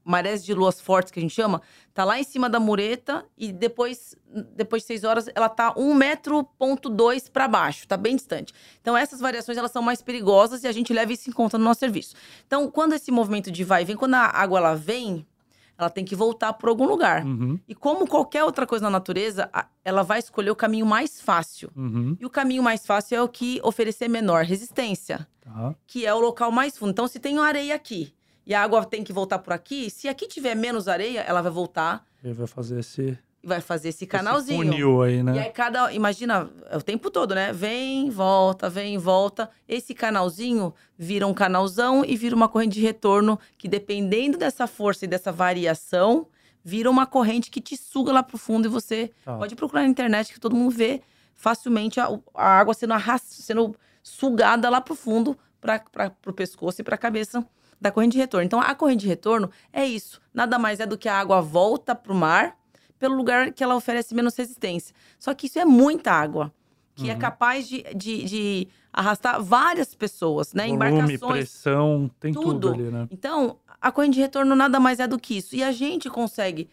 [0.04, 1.62] marés de luas fortes, que a gente chama,
[1.94, 4.16] tá lá em cima da mureta e depois,
[4.54, 8.52] depois de seis horas, ela tá um metro ponto dois para baixo, tá bem distante.
[8.80, 11.64] Então, essas variações, elas são mais perigosas e a gente leva isso em conta no
[11.64, 12.14] nosso serviço.
[12.46, 15.26] Então, quando esse movimento de vai e vem, quando a água ela vem,
[15.78, 17.24] ela tem que voltar por algum lugar.
[17.24, 17.58] Uhum.
[17.66, 19.50] E como qualquer outra coisa na natureza,
[19.84, 21.70] ela vai escolher o caminho mais fácil.
[21.76, 22.16] Uhum.
[22.20, 25.74] E o caminho mais fácil é o que oferecer menor resistência, tá.
[25.86, 26.90] que é o local mais fundo.
[26.90, 28.14] Então, se tem areia aqui
[28.46, 31.52] e a água tem que voltar por aqui, se aqui tiver menos areia, ela vai
[31.52, 32.05] voltar.
[32.22, 34.62] Ele vai fazer esse vai fazer esse canalzinho.
[34.62, 35.35] Esse funil aí, né?
[35.35, 37.52] E aí cada, imagina, é o tempo todo, né?
[37.52, 39.50] Vem, volta, vem, volta.
[39.68, 45.05] Esse canalzinho vira um canalzão e vira uma corrente de retorno que dependendo dessa força
[45.05, 46.28] e dessa variação,
[46.64, 49.37] vira uma corrente que te suga lá pro fundo e você tá.
[49.37, 51.02] pode procurar na internet que todo mundo vê
[51.35, 56.85] facilmente a, a água sendo arrastada, sendo sugada lá pro fundo para pro pescoço e
[56.85, 57.44] para a cabeça
[57.82, 58.46] da corrente de retorno.
[58.46, 61.94] Então a corrente de retorno é isso, nada mais é do que a água volta
[61.94, 62.56] pro mar
[62.98, 64.94] pelo lugar que ela oferece menos resistência.
[65.18, 66.54] Só que isso é muita água,
[66.94, 67.18] que é uhum.
[67.18, 70.68] é capaz de, de, de, arrastar várias pessoas, né?
[70.68, 71.32] Volume, Embarcações.
[71.32, 72.70] pressão, tem tudo.
[72.70, 73.08] tudo ali, né?
[73.10, 75.56] Então, a corrente de retorno nada mais é do que isso.
[75.56, 76.70] E a gente consegue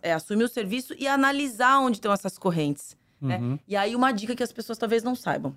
[0.00, 2.96] é, assumir o serviço e analisar onde estão essas correntes.
[3.20, 3.38] Né?
[3.38, 3.50] Uhum.
[3.54, 3.58] Né?
[3.66, 5.56] E aí, uma dica que as pessoas talvez não saibam.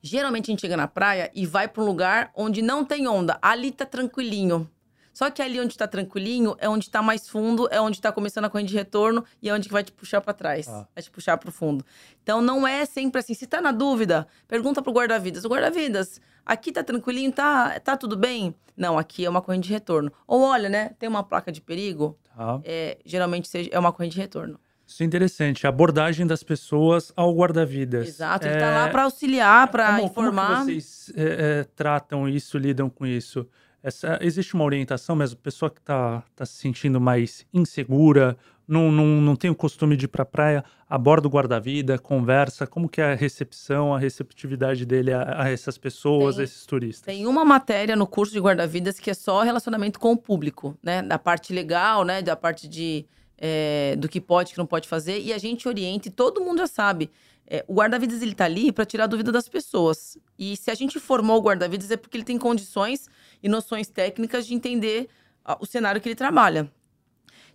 [0.00, 3.38] Geralmente a gente chega na praia e vai para um lugar onde não tem onda.
[3.42, 4.70] Ali tá tranquilinho.
[5.18, 8.44] Só que ali onde tá tranquilinho é onde tá mais fundo, é onde tá começando
[8.44, 10.68] a corrente de retorno e é onde que vai te puxar para trás.
[10.68, 10.86] Ah.
[10.94, 11.84] Vai te puxar pro fundo.
[12.22, 13.34] Então não é sempre assim.
[13.34, 15.44] Se tá na dúvida, pergunta pro guarda-vidas.
[15.44, 18.54] O guarda-vidas, aqui tá tranquilinho, tá, tá tudo bem?
[18.76, 20.12] Não, aqui é uma corrente de retorno.
[20.24, 22.60] Ou olha, né, tem uma placa de perigo, tá.
[22.62, 24.60] é, geralmente é uma corrente de retorno.
[24.88, 28.08] Isso é interessante, a abordagem das pessoas ao guarda-vidas.
[28.08, 28.74] Exato, ele está é...
[28.74, 30.60] lá para auxiliar, para informar.
[30.60, 33.46] Como vocês é, é, tratam isso, lidam com isso?
[33.82, 35.38] Essa, existe uma orientação mesmo?
[35.38, 38.34] Pessoa que está tá se sentindo mais insegura,
[38.66, 42.66] não, não, não tem o costume de ir para a praia, aborda o guarda-vida, conversa,
[42.66, 46.64] como que é a recepção, a receptividade dele a, a essas pessoas, tem, a esses
[46.64, 47.04] turistas?
[47.04, 51.02] Tem uma matéria no curso de guarda-vidas que é só relacionamento com o público, né?
[51.02, 52.22] Da parte legal, né?
[52.22, 53.06] Da parte de
[53.38, 56.58] é, do que pode, que não pode fazer, e a gente orienta, e todo mundo
[56.58, 57.10] já sabe.
[57.46, 60.18] É, o guarda-vidas ele tá ali para tirar a dúvida das pessoas.
[60.38, 63.08] E se a gente formou o guarda-vidas é porque ele tem condições
[63.42, 65.08] e noções técnicas de entender
[65.58, 66.70] o cenário que ele trabalha.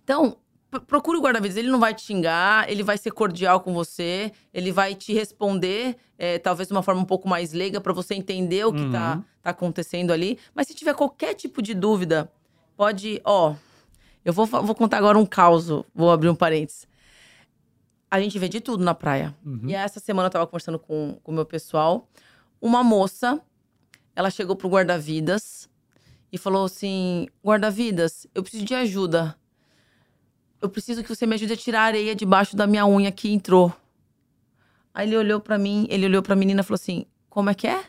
[0.02, 0.36] Então,
[0.80, 1.56] procure o guarda-vidas.
[1.56, 5.96] Ele não vai te xingar, ele vai ser cordial com você, ele vai te responder,
[6.18, 9.16] é, talvez de uma forma um pouco mais leiga, para você entender o que está
[9.16, 9.24] uhum.
[9.42, 10.38] tá acontecendo ali.
[10.54, 12.30] Mas se tiver qualquer tipo de dúvida,
[12.76, 13.20] pode.
[13.24, 13.54] Ó,
[14.24, 16.86] eu vou, vou contar agora um caos, vou abrir um parênteses.
[18.10, 19.34] A gente vê de tudo na praia.
[19.44, 19.68] Uhum.
[19.68, 22.08] E essa semana eu tava conversando com o meu pessoal.
[22.60, 23.40] Uma moça,
[24.14, 25.68] ela chegou pro guarda-vidas
[26.32, 29.36] e falou assim: guarda-vidas, eu preciso de ajuda.
[30.62, 33.30] Eu preciso que você me ajude a tirar a areia debaixo da minha unha que
[33.30, 33.74] entrou.
[34.94, 37.66] Aí ele olhou para mim, ele olhou pra menina e falou assim: como é que
[37.66, 37.84] é?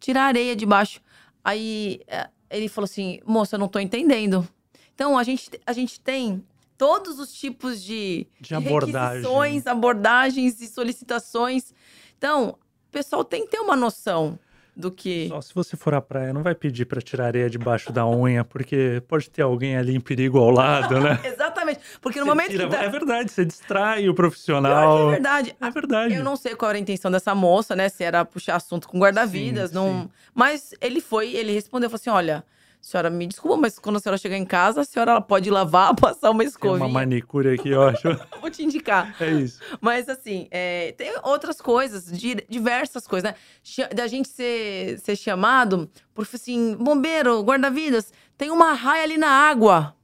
[0.00, 1.00] Tirar a areia debaixo.
[1.44, 4.48] Aí é, ele falou assim: moça, eu não tô entendendo.
[4.96, 6.42] Então a gente, a gente tem
[6.78, 9.62] todos os tipos de, de, abordagem.
[9.66, 11.74] abordagens e solicitações.
[12.16, 12.56] Então,
[12.88, 14.38] o pessoal tem que ter uma noção
[14.74, 15.28] do que.
[15.28, 18.42] Só se você for à praia, não vai pedir para tirar areia debaixo da unha,
[18.42, 21.20] porque pode ter alguém ali em perigo ao lado, né?
[21.24, 21.80] Exatamente.
[22.00, 22.64] Porque no você momento tira...
[22.66, 22.74] que.
[22.74, 22.82] Tá...
[22.82, 25.08] É verdade, você distrai o profissional.
[25.08, 25.56] É verdade.
[25.60, 26.14] É verdade.
[26.14, 27.90] Eu não sei qual era a intenção dessa moça, né?
[27.90, 29.72] Se era puxar assunto com guarda-vidas.
[29.72, 30.10] Não...
[30.34, 32.44] Mas ele foi, ele respondeu, falou assim: olha
[32.86, 36.30] senhora, me desculpa, mas quando a senhora chegar em casa, a senhora pode lavar, passar
[36.30, 36.78] uma escovinha.
[36.78, 38.08] Tem uma manicure aqui, eu acho.
[38.40, 39.16] Vou te indicar.
[39.20, 39.60] É isso.
[39.80, 42.06] Mas assim, é, tem outras coisas,
[42.48, 43.88] diversas coisas, né?
[43.92, 49.96] Da gente ser, ser chamado por assim, bombeiro, guarda-vidas, tem uma raia ali na água.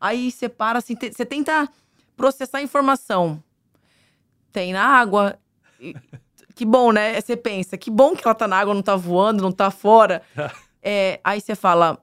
[0.00, 1.68] Aí você para assim, você tenta
[2.16, 3.42] processar a informação.
[4.50, 5.38] Tem na água.
[6.54, 7.20] Que bom, né?
[7.20, 10.22] Você pensa, que bom que ela tá na água, não tá voando, não tá fora.
[10.82, 11.98] É, aí você fala,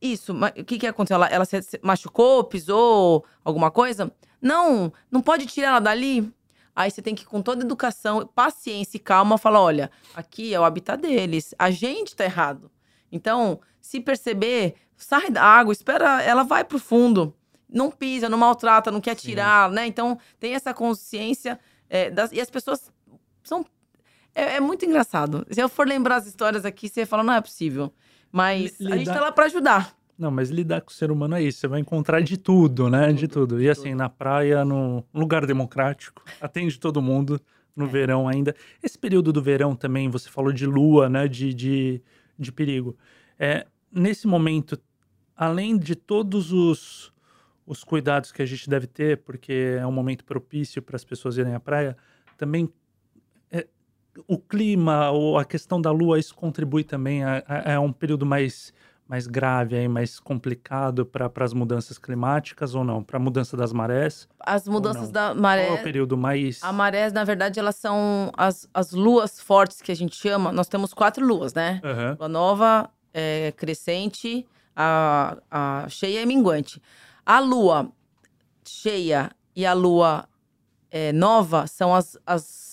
[0.00, 1.16] isso, o que que aconteceu?
[1.16, 4.12] Ela, ela se machucou, pisou, alguma coisa?
[4.40, 6.32] Não, não pode tirar ela dali.
[6.74, 10.64] Aí você tem que, com toda educação, paciência e calma, falar: olha, aqui é o
[10.64, 12.70] habitat deles, a gente tá errado.
[13.10, 17.34] Então, se perceber, sai da água, espera, ela vai pro fundo.
[17.68, 19.74] Não pisa, não maltrata, não quer tirar, Sim.
[19.74, 19.86] né?
[19.86, 21.58] Então, tem essa consciência.
[21.88, 22.92] É, das, e as pessoas
[23.42, 23.64] são.
[24.36, 25.46] É, é, muito engraçado.
[25.50, 27.90] Se eu for lembrar as histórias aqui, você fala: não é possível.
[28.30, 28.94] Mas lidar...
[28.94, 29.96] a gente tá lá para ajudar.
[30.18, 31.60] Não, mas lidar com o ser humano é isso.
[31.60, 33.06] Você vai encontrar de tudo, né?
[33.06, 33.62] Tudo, de tudo.
[33.62, 33.96] E assim, tudo.
[33.96, 37.40] na praia, num lugar democrático, atende todo mundo
[37.74, 37.88] no é.
[37.88, 38.54] verão ainda.
[38.82, 41.26] Esse período do verão também, você falou de lua, né?
[41.26, 42.02] De, de,
[42.38, 42.94] de perigo.
[43.38, 44.78] É, nesse momento,
[45.34, 47.10] além de todos os,
[47.66, 51.38] os cuidados que a gente deve ter, porque é um momento propício para as pessoas
[51.38, 51.96] irem à praia,
[52.36, 52.70] também
[54.26, 58.24] o clima ou a questão da lua, isso contribui também a, a, a um período
[58.24, 58.72] mais,
[59.08, 63.02] mais grave aí, mais complicado para as mudanças climáticas ou não?
[63.02, 64.28] Para a mudança das marés?
[64.40, 65.66] As mudanças da maré.
[65.66, 66.62] Qual é o período mais.
[66.62, 70.52] A marés, na verdade, elas são as, as luas fortes que a gente chama.
[70.52, 71.80] Nós temos quatro luas, né?
[71.84, 72.16] Uhum.
[72.18, 76.80] Lua nova, é, crescente, a, a cheia e minguante.
[77.24, 77.90] A lua
[78.64, 80.28] cheia e a lua
[80.90, 82.65] é, nova são as, as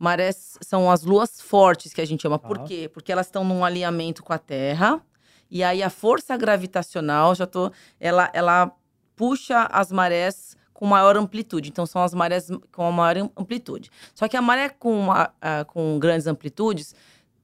[0.00, 2.38] marés, são as luas fortes que a gente chama.
[2.38, 2.64] Por Tá.
[2.64, 2.90] quê?
[2.92, 5.00] Porque elas estão num alinhamento com a Terra.
[5.50, 8.72] E aí a força gravitacional, já tô, ela, ela
[9.14, 11.68] puxa as marés com maior amplitude.
[11.68, 13.90] Então são as marés com a maior amplitude.
[14.14, 16.94] Só que a maré com, uma- ah, com grandes amplitudes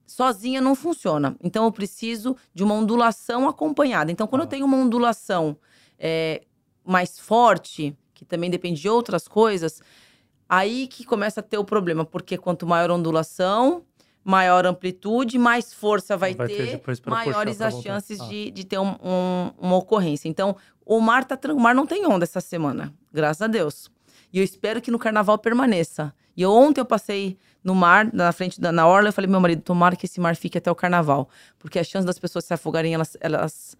[0.07, 1.35] sozinha não funciona.
[1.43, 4.11] Então eu preciso de uma ondulação acompanhada.
[4.11, 4.49] Então quando eu Ah.
[4.49, 5.55] tenho uma ondulação
[5.99, 6.43] é,
[6.85, 9.81] mais forte, que também depende de outras coisas,
[10.49, 13.83] aí que começa a ter o problema, porque quanto maior a ondulação,
[14.23, 18.25] maior amplitude, mais força vai, Vai ter ter, maiores as chances Ah.
[18.27, 20.27] de, de ter um- um- uma ocorrência.
[20.27, 20.55] Então,
[20.85, 23.89] o mar, tá, o mar não tem onda essa semana, graças a Deus.
[24.33, 26.13] E eu espero que no carnaval permaneça.
[26.35, 29.39] E eu- ontem eu passei no mar, na frente da na orla, eu falei, meu
[29.39, 31.29] marido, tomara que esse mar fique até o carnaval.
[31.57, 33.77] Porque as chances das pessoas se afogarem, elas, elas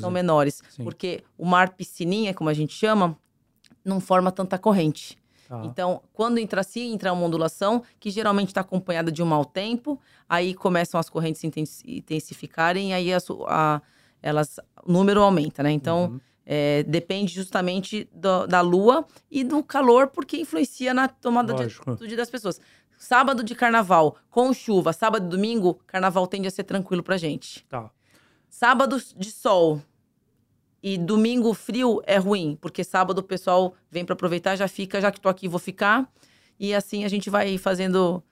[0.00, 0.62] são menores.
[0.70, 0.82] Sim.
[0.82, 3.16] Porque o mar piscininha, como a gente chama,
[3.84, 5.16] não forma tanta corrente.
[5.50, 5.62] Tá.
[5.64, 10.00] Então, quando entra assim, entra uma ondulação, que geralmente está acompanhada de um mau tempo,
[10.28, 11.42] aí começam as correntes
[11.84, 13.82] intensificarem, aí as- a-
[14.22, 15.72] elas, o número aumenta, né?
[15.72, 16.20] Então, Uhum.
[16.46, 21.90] é, depende justamente do- da lua e do calor, porque influencia na tomada de Lógico.
[21.90, 22.60] atitude das pessoas.
[22.96, 27.64] Sábado de carnaval, com chuva, sábado e domingo, carnaval tende a ser tranquilo pra gente.
[27.68, 27.90] Tá.
[28.48, 29.80] Sábado de sol
[30.82, 35.10] e domingo frio é ruim, porque sábado o pessoal vem para aproveitar, já fica, já
[35.10, 36.10] que tô aqui, vou ficar.
[36.58, 38.22] E assim a gente vai fazendo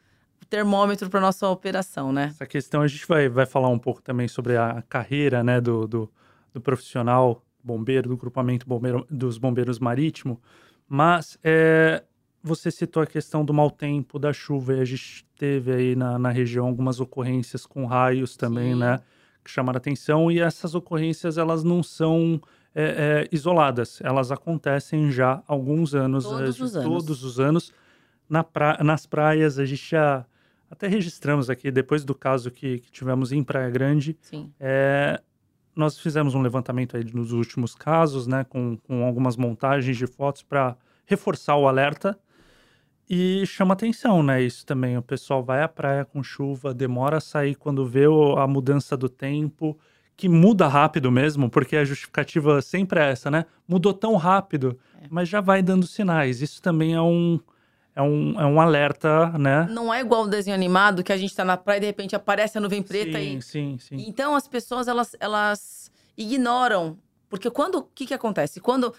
[0.42, 2.28] o termômetro para nossa operação, né?
[2.30, 5.86] Essa questão a gente vai, vai falar um pouco também sobre a carreira né, do,
[5.86, 6.10] do,
[6.52, 10.40] do profissional bombeiro, do grupamento bombeiro, dos bombeiros marítimo.
[10.88, 12.02] Mas é,
[12.42, 16.18] você citou a questão do mau tempo, da chuva, e a gente teve aí na,
[16.18, 18.80] na região algumas ocorrências com raios também, Sim.
[18.80, 19.00] né?
[19.48, 22.38] Que chamaram atenção, e essas ocorrências elas não são
[22.74, 26.88] é, é, isoladas, elas acontecem já há alguns anos, Todos eh, os anos.
[27.06, 27.72] todos os anos.
[28.28, 30.26] Na pra- nas praias, a gente já
[30.70, 34.52] até registramos aqui, depois do caso que, que tivemos em Praia Grande, Sim.
[34.60, 35.18] é,
[35.74, 40.42] nós fizemos um levantamento aí nos últimos casos, né, com, com algumas montagens de fotos
[40.42, 42.18] para reforçar o alerta.
[43.08, 44.42] E chama atenção, né?
[44.42, 44.96] Isso também.
[44.98, 48.04] O pessoal vai à praia com chuva, demora a sair quando vê
[48.36, 49.78] a mudança do tempo,
[50.16, 53.46] que muda rápido mesmo, porque a justificativa sempre é essa, né?
[53.66, 55.06] Mudou tão rápido, É.
[55.08, 56.42] mas já vai dando sinais.
[56.42, 57.40] Isso também é um,
[57.96, 59.66] é um, é um alerta, né?
[59.70, 62.14] Não é igual o desenho animado que a gente tá na praia e de repente
[62.16, 64.04] aparece a nuvem preta sim, e sim, sim.
[64.06, 66.98] Então as pessoas elas, elas ignoram,
[67.30, 68.60] porque quando o que que acontece?
[68.60, 68.92] Quando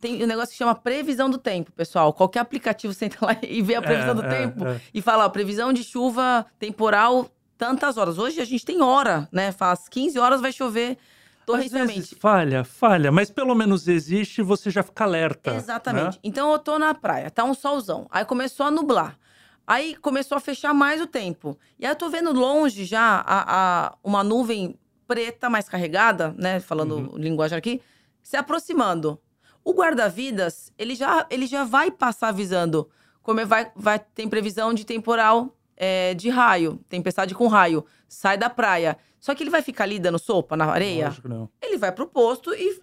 [0.00, 2.12] tem um negócio que chama previsão do tempo, pessoal.
[2.12, 4.80] Qualquer aplicativo você entra lá e vê a previsão É, do é, tempo é.
[4.94, 8.18] e fala, ó, previsão de chuva temporal tantas horas.
[8.18, 9.50] Hoje a gente tem hora, né?
[9.52, 10.96] Faz 15 horas vai chover
[11.44, 12.14] torrencialmente.
[12.20, 15.54] falha, falha, mas pelo menos existe e você já fica alerta.
[15.54, 16.16] Exatamente.
[16.16, 16.20] né?
[16.22, 18.06] Então eu tô na praia, tá um solzão.
[18.10, 19.18] Aí começou a nublar.
[19.66, 21.58] Aí começou a fechar mais o tempo.
[21.78, 26.60] E aí eu tô vendo longe já a, a- uma nuvem preta mais carregada, né?
[26.60, 27.16] Falando Uhum.
[27.18, 27.80] linguagem aqui,
[28.22, 29.18] se aproximando.
[29.68, 32.88] O guarda-vidas, ele já, ele já vai passar avisando.
[33.22, 37.84] Como é- vai, vai, tem previsão de temporal é, de raio, tempestade com raio.
[38.08, 38.96] Sai da praia.
[39.20, 41.08] Só que ele vai ficar ali dando sopa na areia?
[41.08, 41.50] Lógico, não.
[41.60, 42.80] ele vai pro posto e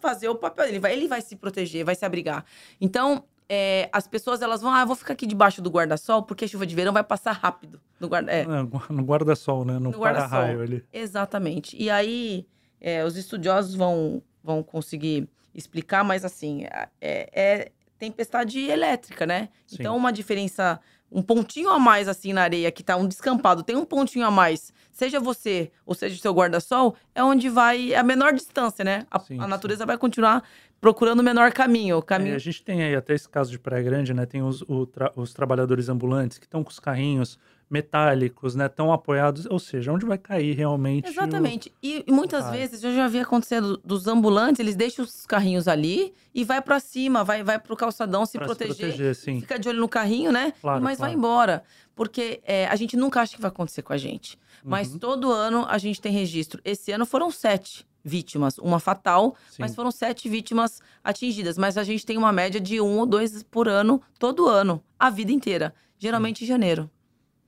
[0.00, 0.66] fazer o papel.
[0.66, 2.44] Ele vai, ele vai se proteger, vai se abrigar.
[2.78, 6.48] Então, é, as pessoas elas vão, ah, vou ficar aqui debaixo do guarda-sol porque a
[6.48, 7.80] chuva de verão vai passar rápido.
[7.98, 9.72] No guarda, é, É, No guarda-sol, né?
[9.78, 10.28] No, No guarda-sol.
[10.28, 10.84] para-raio ali.
[10.92, 11.74] exatamente.
[11.82, 12.46] E aí,
[12.80, 15.26] é, os estudiosos vão, vão conseguir
[15.58, 16.64] explicar, mas assim,
[17.00, 19.48] é, é tempestade elétrica, né?
[19.66, 19.76] Sim.
[19.80, 23.74] Então, uma diferença, um pontinho a mais assim na areia, que tá um descampado, tem
[23.76, 27.98] um pontinho a mais, seja você ou seja o seu guarda-sol, é onde vai é
[27.98, 29.04] a menor distância, né?
[29.10, 29.50] A, Sim, a sim.
[29.50, 30.42] natureza vai continuar
[30.80, 31.96] procurando o menor caminho.
[31.96, 34.24] O É, caminho a gente tem aí até esse caso de Praia Grande, né?
[34.26, 37.36] Tem os, tra- os trabalhadores ambulantes que estão com os carrinhos
[37.70, 38.66] metálicos, né?
[38.66, 41.06] Estão apoiados, ou seja, onde vai cair realmente.
[41.06, 41.72] o- Exatamente.
[41.82, 46.12] E, e muitas vezes eu já vi acontecendo dos ambulantes, eles deixam os carrinhos ali
[46.34, 48.74] e vai pra cima, vai, vai pro calçadão se pra proteger.
[48.74, 49.40] Se proteger, sim.
[49.40, 50.52] Fica de olho no carrinho, né?
[50.60, 51.18] Claro, Mas vai claro.
[51.18, 51.62] embora.
[51.94, 54.38] Porque é, a gente nunca acha que vai acontecer com a gente.
[54.64, 54.98] Mas Uhum.
[54.98, 56.60] todo ano a gente tem registro.
[56.64, 59.56] Esse ano foram sete vítimas, uma fatal, Sim.
[59.60, 61.58] mas foram sete vítimas atingidas.
[61.58, 65.10] Mas a gente tem uma média de um ou dois por ano, todo ano, a
[65.10, 65.74] vida inteira.
[65.98, 66.88] Geralmente em janeiro.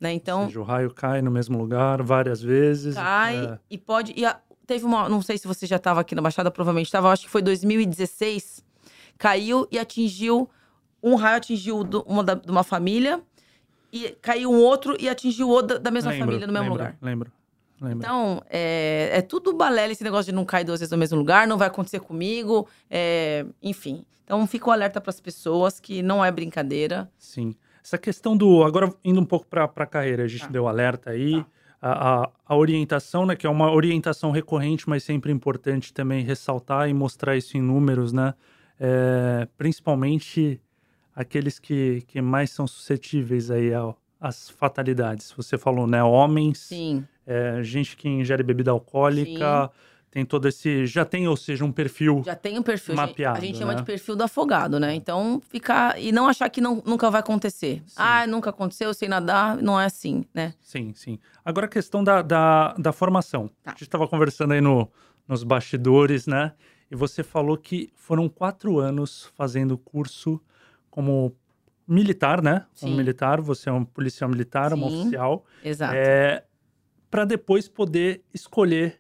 [0.01, 0.11] Né?
[0.11, 2.95] Ou Então, seja, o raio cai no mesmo lugar várias vezes.
[2.95, 4.15] cai é, e pode.
[4.17, 5.09] E a teve uma.
[5.09, 8.65] Não sei se você já estava aqui na Baixada, provavelmente estava, acho que foi 2016.
[9.19, 10.49] Caiu e atingiu.
[11.03, 13.21] Um raio atingiu uma da, de uma família,
[13.93, 16.79] e caiu um outro e atingiu o outro da mesma lembro, família no mesmo lembro,
[16.85, 16.99] lugar.
[17.01, 17.33] Lembro.
[17.81, 17.99] Lembro.
[18.07, 21.47] Então, é, é tudo balela esse negócio de não cair duas vezes no mesmo lugar,
[21.47, 24.05] não vai acontecer comigo, é, enfim.
[24.25, 27.11] Então, fica o alerta para as pessoas que não é brincadeira.
[27.19, 27.55] Sim.
[27.83, 28.63] Essa questão do.
[28.63, 30.49] Agora, indo um pouco para a carreira, a gente tá.
[30.49, 31.43] deu alerta aí.
[31.43, 31.47] Tá.
[31.83, 36.91] A, a, a, orientação, né, que é uma orientação recorrente, mas sempre importante também ressaltar
[36.91, 38.35] e mostrar isso em números, né?
[38.79, 40.61] É, principalmente
[41.17, 43.71] aqueles que, que mais são suscetíveis aí
[44.21, 45.33] às fatalidades.
[45.35, 46.03] Você falou, né?
[46.05, 49.81] Homens, Sim é, gente que ingere bebida alcoólica, Sim.
[50.11, 50.87] Tem todo esse.
[50.87, 52.23] Já tem, ou seja, um perfil.
[52.25, 53.39] Já tem um perfil mapeado.
[53.39, 53.87] A gente, chama de né?
[53.87, 54.95] perfil do afogado, né?
[54.95, 56.01] Então, ficar.
[56.01, 57.83] E não achar que não, nunca vai acontecer.
[57.87, 57.95] Sim.
[57.97, 60.55] Ah, nunca aconteceu, eu sei nadar, não é assim, né?
[60.61, 61.19] Sim, sim.
[61.45, 63.49] Agora a questão da, da, da formação.
[63.63, 63.71] Tá.
[63.71, 64.91] A gente estava conversando aí no,
[65.29, 66.53] nos bastidores, né?
[66.91, 70.41] E você falou que foram quatro anos fazendo curso
[70.91, 71.33] como
[71.87, 72.67] militar, né?
[72.75, 72.93] Sim.
[72.93, 75.45] Um militar, você é um policial militar, Sim, um oficial.
[75.65, 75.95] Exato.
[75.95, 76.43] É,
[77.09, 79.00] para depois poder escolher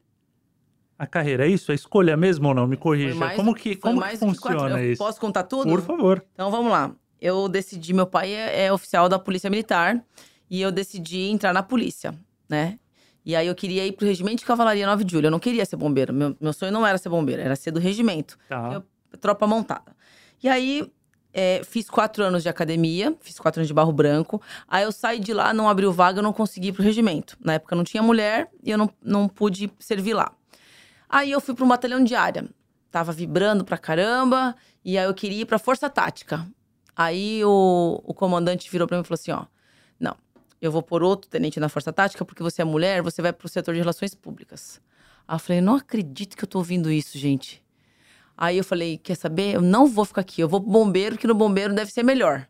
[1.00, 1.46] a carreira.
[1.46, 1.72] É isso?
[1.72, 2.66] É escolha mesmo ou não?
[2.66, 3.14] Me corrija.
[3.14, 5.02] Mais, como que, como que funciona isso?
[5.02, 5.66] Posso contar tudo?
[5.66, 6.22] Por favor.
[6.34, 6.94] Então vamos lá.
[7.18, 9.98] Eu decidi, meu pai é, é, oficial da Polícia Militar
[10.50, 12.14] e eu decidi entrar na polícia,
[12.46, 12.78] né?
[13.24, 15.28] E aí eu queria ir pro regimento de cavalaria 9 de julho.
[15.28, 16.12] Eu não queria ser bombeiro.
[16.12, 18.38] Meu, meu sonho não era ser bombeiro, era ser do regimento.
[18.46, 18.74] Tá.
[18.74, 19.96] Eu, tropa montada.
[20.42, 20.86] E aí
[21.32, 24.40] é, fiz quatro anos de academia, fiz quatro anos de barro branco.
[24.68, 27.38] Aí eu saí de lá, não abriu vaga, eu não consegui ir pro regimento.
[27.42, 30.32] Na época não tinha mulher e eu não, não pude servir lá.
[31.11, 32.49] Aí eu fui para um batalhão de área.
[32.90, 36.46] Tava vibrando pra caramba, e aí eu queria ir pra Força Tática.
[36.96, 39.44] Aí o, o comandante virou pra mim e falou assim: ó,
[39.99, 40.16] não,
[40.61, 43.49] eu vou por outro tenente na Força Tática, porque você é mulher, você vai pro
[43.49, 44.81] setor de relações públicas.
[45.27, 47.62] Aí eu falei, não acredito que eu tô ouvindo isso, gente.
[48.37, 49.55] Aí eu falei, quer saber?
[49.55, 52.49] Eu não vou ficar aqui, eu vou pro bombeiro, que no bombeiro deve ser melhor.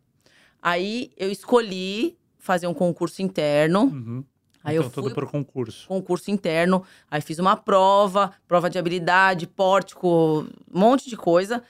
[0.63, 3.85] Aí eu escolhi fazer um concurso interno.
[3.85, 4.25] Uhum.
[4.63, 5.89] Aí então, eu fui tudo por concurso.
[5.89, 6.85] Concurso interno.
[7.11, 11.63] Aí fiz uma prova, prova de habilidade, pórtico, um monte de coisa.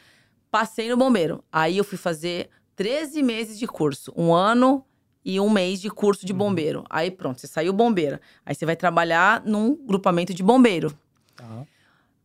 [0.51, 1.45] Passei no bombeiro.
[1.53, 4.13] Aí eu fui fazer 13 meses de curso.
[4.17, 4.85] Um ano
[5.25, 6.39] e um mês de curso de uhum.
[6.39, 6.79] bombeiro.
[6.81, 6.87] Uhum.
[6.91, 8.21] Aí pronto, você saiu bombeira.
[8.45, 10.93] Aí você vai trabalhar num grupamento de bombeiro.
[11.37, 11.65] Tá.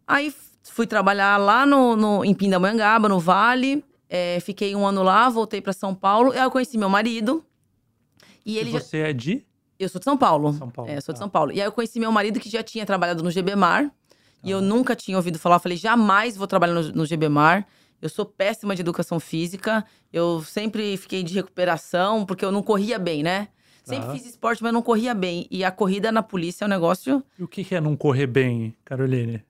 [0.07, 0.33] Aí
[0.71, 3.83] Fui trabalhar lá no, no, em Pindamonhangaba, no Vale.
[4.09, 6.31] É, fiquei um ano lá, voltei para São Paulo.
[6.31, 7.45] Aí eu conheci meu marido.
[8.45, 8.69] E ele.
[8.69, 9.07] E você já...
[9.07, 9.45] é de?
[9.79, 10.53] Eu sou de São Paulo.
[10.53, 10.91] São Paulo.
[10.91, 11.23] É, sou de tá.
[11.23, 11.51] São Paulo.
[11.51, 13.85] E aí eu conheci meu marido que já tinha trabalhado no GBMar.
[13.85, 13.91] Tá.
[14.43, 15.57] E eu nunca tinha ouvido falar.
[15.57, 17.65] Eu falei, jamais vou trabalhar no, no GBMar.
[18.01, 19.85] Eu sou péssima de educação física.
[20.11, 23.49] Eu sempre fiquei de recuperação, porque eu não corria bem, né?
[23.83, 25.47] Sempre fiz esporte, mas não corria bem.
[25.51, 27.23] E a corrida na polícia é um negócio.
[27.37, 29.43] E o que é não correr bem, Caroline?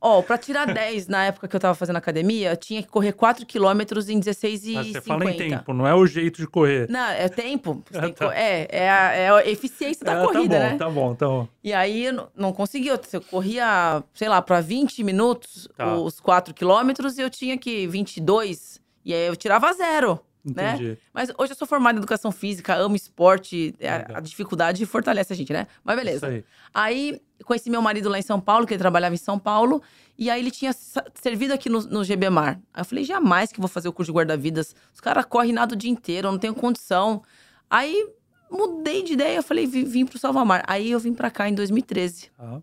[0.00, 2.88] Ó, oh, pra tirar 10 na época que eu tava fazendo academia, eu tinha que
[2.88, 5.06] correr 4 quilômetros em 16 e ah, Você 50.
[5.06, 6.88] fala em tempo, não é o jeito de correr.
[6.88, 7.82] Não, é tempo.
[7.94, 8.34] Ah, tá.
[8.34, 10.78] É, é a, é a eficiência da ah, corrida, tá bom, né?
[10.78, 11.48] Tá bom, tá bom.
[11.62, 12.98] E aí eu não conseguia.
[13.12, 15.94] Eu corria, sei lá, pra 20 minutos tá.
[15.96, 18.80] os 4 quilômetros e eu tinha que 22.
[19.04, 20.20] E aí eu tirava zero.
[20.44, 20.74] Né?
[20.74, 20.90] Entendi.
[20.90, 20.96] Né?
[21.12, 25.32] Mas hoje eu sou formada em educação física, amo esporte, a, é, a dificuldade fortalece
[25.32, 25.66] a gente, né?
[25.84, 26.26] Mas beleza.
[26.26, 26.44] Aí.
[26.72, 27.20] aí.
[27.44, 29.82] conheci meu marido lá em São Paulo, que ele trabalhava em São Paulo,
[30.18, 30.72] e aí ele tinha
[31.14, 32.60] servido aqui no, no GBMar.
[32.72, 34.74] Aí eu falei, jamais que vou fazer o curso de guarda-vidas.
[34.94, 37.22] Os caras correm nada o dia inteiro, eu não tenho condição.
[37.68, 38.08] Aí
[38.50, 40.64] mudei de ideia, eu falei, vim, vim pro Salvamar.
[40.66, 42.30] Aí eu vim para cá em 2013.
[42.38, 42.60] Ah.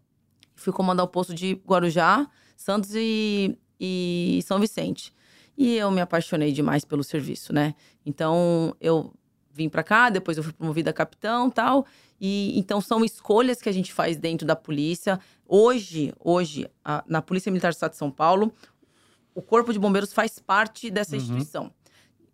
[0.55, 5.13] Fui comandar o posto de Guarujá, Santos e, e São Vicente.
[5.57, 7.73] E eu me apaixonei demais pelo serviço, né?
[8.05, 9.11] Então eu
[9.51, 11.85] vim para cá, depois eu fui promovida a capitão, tal.
[12.21, 15.19] E então são escolhas que a gente faz dentro da polícia.
[15.47, 18.53] Hoje, hoje, a, na Polícia Militar do Estado de São Paulo,
[19.33, 21.21] o Corpo de Bombeiros faz parte dessa uhum.
[21.21, 21.71] instituição.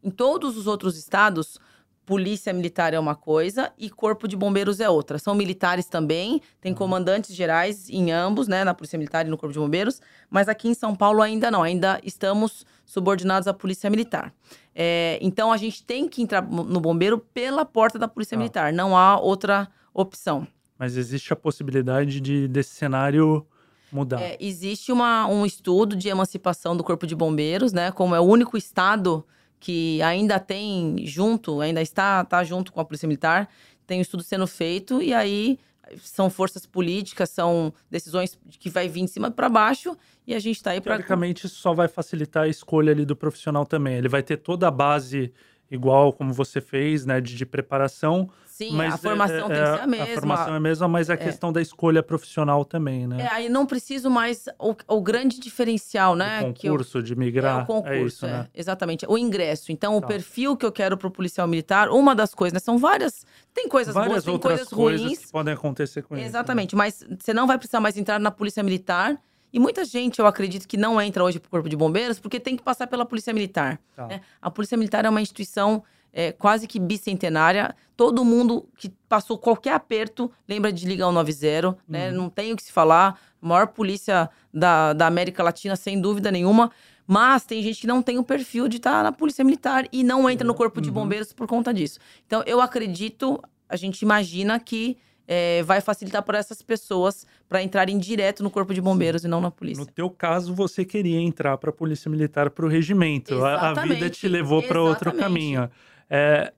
[0.04, 1.58] Em todos os outros estados,
[2.06, 5.18] Polícia Militar é uma coisa e Corpo de Bombeiros é outra.
[5.18, 9.54] São militares também, tem comandantes gerais em ambos, né, na Polícia Militar e no Corpo
[9.54, 14.34] de Bombeiros, mas aqui em São Paulo ainda não, ainda estamos subordinados à Polícia Militar.
[14.76, 18.40] É, então a gente tem que entrar no bombeiro pela porta da Polícia ah.
[18.40, 20.48] Militar, não há outra opção.
[20.78, 23.46] Mas existe a possibilidade de desse cenário
[23.92, 24.22] mudar?
[24.22, 28.24] É, existe uma, um estudo de emancipação do Corpo de Bombeiros, né, como é o
[28.24, 29.26] único estado
[29.60, 33.48] que ainda tem junto, ainda está, está junto com a Polícia Militar,
[33.88, 35.58] tem um estudo sendo feito, e aí
[36.02, 40.58] são forças políticas, são decisões que vai vir de cima para baixo, e a gente
[40.58, 40.96] está aí para.
[40.96, 43.96] Teoricamente, isso só vai facilitar a escolha ali do profissional também.
[43.96, 45.34] Ele vai ter toda a base
[45.70, 48.30] igual como você fez, né, de, de preparação.
[48.46, 50.06] Sim, mas a formação é, tem que ser a mesma.
[50.06, 51.18] A formação é a mesma, mas a é.
[51.18, 53.24] questão da escolha profissional também, né?
[53.24, 56.42] É, aí não preciso mais o, o grande diferencial, né?
[56.42, 57.62] O concurso, eu, de migrar.
[57.62, 58.48] É, o concurso, é isso, né?
[58.54, 59.08] Exatamente.
[59.10, 59.72] O ingresso.
[59.72, 60.06] Então, tá.
[60.06, 62.60] o perfil que eu quero para o policial militar, uma das coisas, né?
[62.60, 63.26] São várias.
[63.52, 65.02] Tem coisas várias boas, tem coisas ruins.
[65.02, 66.26] Coisas que podem acontecer com isso.
[66.26, 66.76] Exatamente.
[66.76, 66.78] Né?
[66.78, 69.20] Mas você não vai precisar mais entrar na polícia militar.
[69.54, 72.40] E muita gente, eu acredito, que não entra hoje para o Corpo de Bombeiros porque
[72.40, 73.80] tem que passar pela Polícia Militar.
[73.96, 74.08] Tá.
[74.08, 74.22] Né?
[74.42, 77.76] A Polícia Militar é uma instituição é, quase que bicentenária.
[77.96, 82.10] Todo mundo que passou qualquer aperto lembra de ligar o 90, né?
[82.10, 82.18] Uhum.
[82.18, 83.20] Não tem o que se falar.
[83.40, 86.72] A maior polícia da, da América Latina, sem dúvida nenhuma.
[87.06, 90.28] Mas tem gente que não tem o perfil de estar na polícia militar e não
[90.28, 90.96] entra no corpo de uhum.
[90.96, 92.00] bombeiros por conta disso.
[92.26, 93.40] Então, eu acredito,
[93.70, 94.98] a gente imagina que
[95.28, 99.28] é, vai facilitar para essas pessoas para entrarem direto no corpo de bombeiros Sim.
[99.28, 99.84] e não na polícia.
[99.84, 103.44] No teu caso, você queria entrar para a polícia militar, para o regimento.
[103.44, 105.70] A, a, vida te levou para outro caminho.
[106.10, 106.54] É,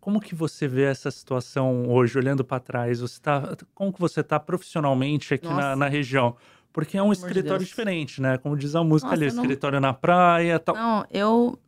[0.00, 3.00] como que você vê essa situação hoje, olhando para trás?
[3.00, 6.36] Você tá, como que você está profissionalmente aqui na, na, região?
[6.72, 8.38] Porque é um escritório de diferente, né?
[8.38, 9.42] Como diz a música Nossa, ali, não...
[9.42, 10.74] escritório na praia, tal.
[10.74, 11.58] Não, eu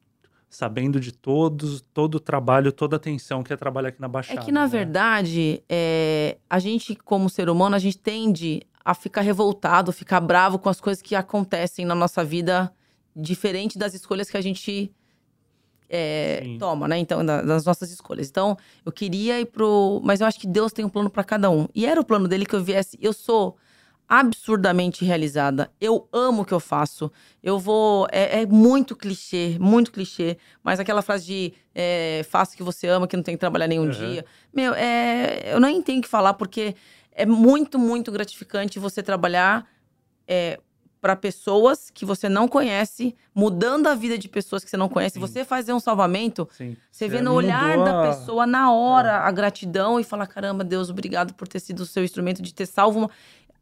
[0.53, 4.39] sabendo de todos, todo o trabalho, toda a atenção que é trabalhar aqui na Baixada.
[4.39, 4.69] É que, na né?
[4.69, 10.59] verdade, é, a gente, como ser humano, a gente tende a ficar revoltado, ficar bravo
[10.59, 12.71] com as coisas que acontecem na nossa vida,
[13.17, 14.93] diferente das escolhas que a gente
[15.89, 16.99] é, toma, né?
[16.99, 18.29] Então, das nossas escolhas.
[18.29, 20.03] Então, eu queria ir pro.
[20.05, 21.67] Mas eu acho que Deus tem um plano para cada um.
[21.75, 22.99] E era o plano dele que eu viesse.
[23.01, 23.57] Eu sou
[24.13, 25.73] absurdamente realizada.
[25.81, 27.11] Eu amo o que eu faço.
[27.43, 28.07] Eu vou.
[28.13, 30.37] É, é muito clichê, muito clichê.
[30.63, 33.67] Mas aquela frase de é, faça o que você ama, que não tem que trabalhar
[33.67, 33.91] nenhum uhum.
[33.91, 34.27] dia.
[34.53, 36.75] Meu, é, eu nem tenho que falar, porque
[37.11, 39.67] é muito, muito gratificante você trabalhar.
[40.29, 40.61] É,
[41.03, 45.15] para pessoas que você não conhece, mudando a vida de pessoas que você não conhece.
[45.15, 45.21] Sim.
[45.21, 46.77] Você fazer um salvamento, Sim.
[46.93, 47.83] você vê no olhar a...
[47.83, 49.15] da pessoa na hora é.
[49.15, 52.67] a gratidão e fala: caramba, Deus, obrigado por ter sido o seu instrumento de ter
[52.67, 53.11] salvo uma.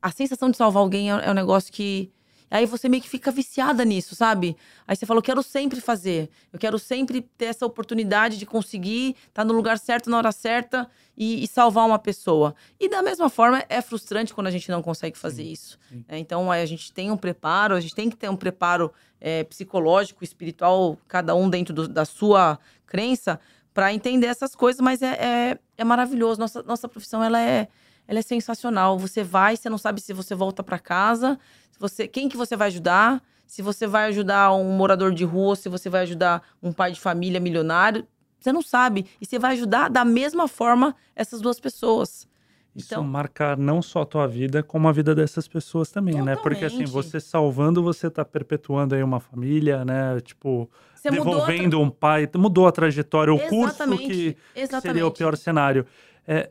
[0.03, 2.11] A sensação de salvar alguém é, é um negócio que
[2.51, 4.57] Aí você meio que fica viciada nisso, sabe?
[4.87, 6.29] Aí você fala, eu quero sempre fazer.
[6.53, 10.33] Eu quero sempre ter essa oportunidade de conseguir estar tá no lugar certo, na hora
[10.33, 12.55] certa e, e, salvar uma pessoa.
[12.79, 15.79] E da mesma forma, é frustrante quando a gente não consegue fazer sim, isso.
[15.89, 16.05] Sim.
[16.09, 19.45] É, então, a gente tem um preparo, a gente tem que ter um preparo é,
[19.45, 23.39] psicológico, espiritual, cada um dentro do, da sua crença,
[23.73, 26.41] para entender essas coisas, mas é, é, é maravilhoso.
[26.41, 27.69] Nossa, nossa profissão, ela é
[28.07, 28.99] ela é sensacional.
[28.99, 31.39] Você vai, você não sabe se você volta para casa,
[31.79, 35.69] você, quem que você vai ajudar, se você vai ajudar um morador de rua, se
[35.69, 38.07] você vai ajudar um pai de família milionário,
[38.39, 39.07] você não sabe.
[39.21, 42.29] E você vai ajudar da mesma forma essas duas pessoas.
[42.75, 46.37] Isso então, marca não só a tua vida, como a vida dessas pessoas também, totalmente.
[46.37, 46.43] né?
[46.43, 50.21] Porque assim, você salvando, você tá perpetuando aí uma família, né?
[50.21, 51.79] Tipo, você devolvendo tra...
[51.79, 55.85] um pai, mudou a trajetória, o curso que, que, seria o pior cenário.
[56.27, 56.51] É,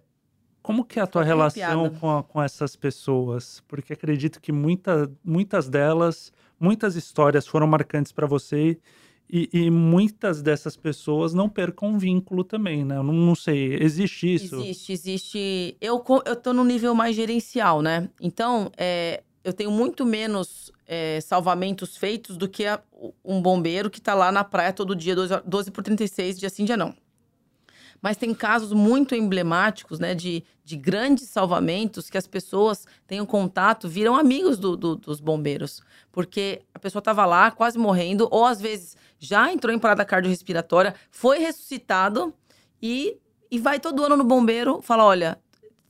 [0.62, 3.64] como que é a tua relação com, a, com essas pessoas?
[3.68, 8.78] Porque acredito que muita, muitas delas, muitas histórias foram marcantes para você
[9.32, 12.98] e, e, muitas dessas pessoas não percam um vínculo também, né?
[12.98, 14.56] Eu não, não sei, existe isso?
[14.56, 15.78] Existe, existe.
[15.80, 18.10] Eu, eu tô no nível mais gerencial, né?
[18.20, 22.82] Então, é, eu tenho muito menos é, salvamentos feitos do que a,
[23.24, 26.66] um bombeiro que tá lá na praia todo dia, 12, 12 por 36, dia sim,
[26.66, 26.96] dia não.
[28.02, 33.26] Mas tem casos muito emblemáticos, né, de, de grandes salvamentos que as pessoas têm um
[33.26, 35.82] contato, viram amigos do, do, dos bombeiros.
[36.12, 40.96] Porque a pessoa estava lá, quase morrendo, ou às vezes já entrou em parada cardiorrespiratória,
[41.12, 42.34] foi ressuscitado
[42.82, 43.18] e,
[43.52, 45.40] e vai todo ano no bombeiro falar: olha,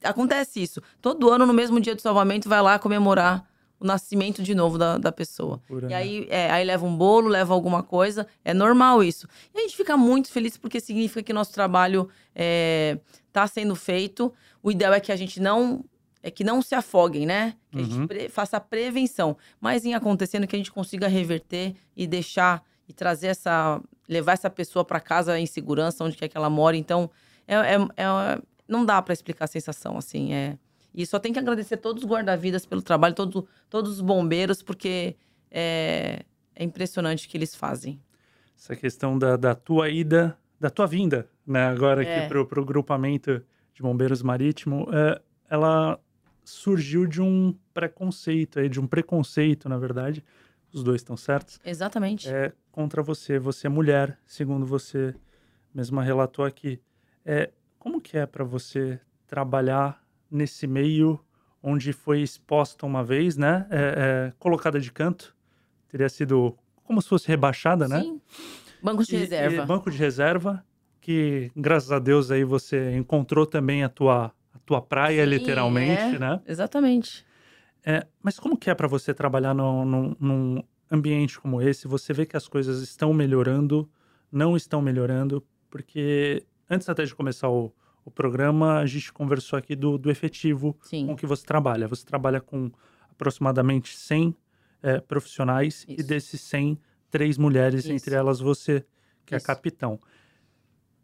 [0.03, 0.82] acontece isso.
[1.01, 3.49] Todo ano, no mesmo dia do salvamento, vai lá comemorar
[3.80, 5.62] o nascimento de novo da, da pessoa.
[5.68, 8.28] Pura, e aí, é, aí leva um bolo, leva alguma coisa.
[8.44, 9.28] É normal isso.
[9.54, 13.00] E a gente fica muito feliz porque significa que nosso trabalho está é,
[13.32, 14.34] tá sendo feito.
[14.62, 15.84] O ideal é que a gente não
[16.22, 17.56] é que não se afoguem, né?
[17.72, 17.84] Que uhum.
[17.84, 18.30] a gente uhum.
[18.30, 19.38] faça a prevenção.
[19.60, 23.82] Mas em acontecendo que a gente consiga reverter e deixar e trazer essa.
[24.08, 26.76] levar essa pessoa para casa em segurança, onde quer que ela mora.
[26.76, 27.10] Então,
[27.48, 30.34] é, é, é não dá para explicar a sensação, assim.
[30.34, 30.58] É,
[30.94, 35.16] e só tem que agradecer todos os guarda-vidas pelo trabalho, todo, todos os bombeiros, porque
[35.52, 36.24] é,
[36.56, 38.00] é impressionante o que eles fazem.
[38.58, 42.20] Essa questão da, da tua ida, da tua vinda, né, agora é.
[42.20, 43.42] aqui pro, pro grupamento
[43.74, 46.00] de bombeiros marítimo, é, ela
[46.44, 50.24] surgiu de um preconceito, aí, de um preconceito, na verdade,
[50.74, 51.60] os dois estão certos?
[51.64, 52.28] Exatamente.
[52.28, 55.14] É contra você, você é mulher, segundo você
[55.74, 56.82] mesma relatou aqui.
[57.26, 60.02] É, como que é para você trabalhar
[60.32, 61.20] nesse meio
[61.62, 63.68] onde foi exposta uma vez, né?
[63.70, 65.36] É, é, colocada de canto.
[65.90, 68.02] Teria sido como se fosse rebaixada, né?
[68.02, 68.22] Sim.
[68.82, 69.64] Banco de e, reserva.
[69.64, 70.66] E banco de reserva,
[71.02, 76.16] que graças a Deus aí você encontrou também a tua, a tua praia, Sim, literalmente,
[76.16, 76.42] é, né?
[76.48, 77.26] Exatamente.
[77.86, 81.88] É, mas como que é para você trabalhar no, num ambiente como esse?
[81.88, 83.90] Você vê que as coisas estão melhorando,
[84.32, 87.74] não estão melhorando, porque antes até de começar o,
[88.10, 91.05] o programa, a gente conversou aqui do, do efetivo Sim.
[91.05, 91.88] com que você trabalha.
[91.88, 92.72] Você trabalha com
[93.10, 94.36] aproximadamente 100
[94.82, 96.01] é, profissionais Isso.
[96.01, 96.80] e desses 100,
[97.10, 97.93] três mulheres, Isso.
[97.93, 98.84] entre elas você,
[99.26, 99.45] que é Isso.
[99.45, 99.99] é capitão.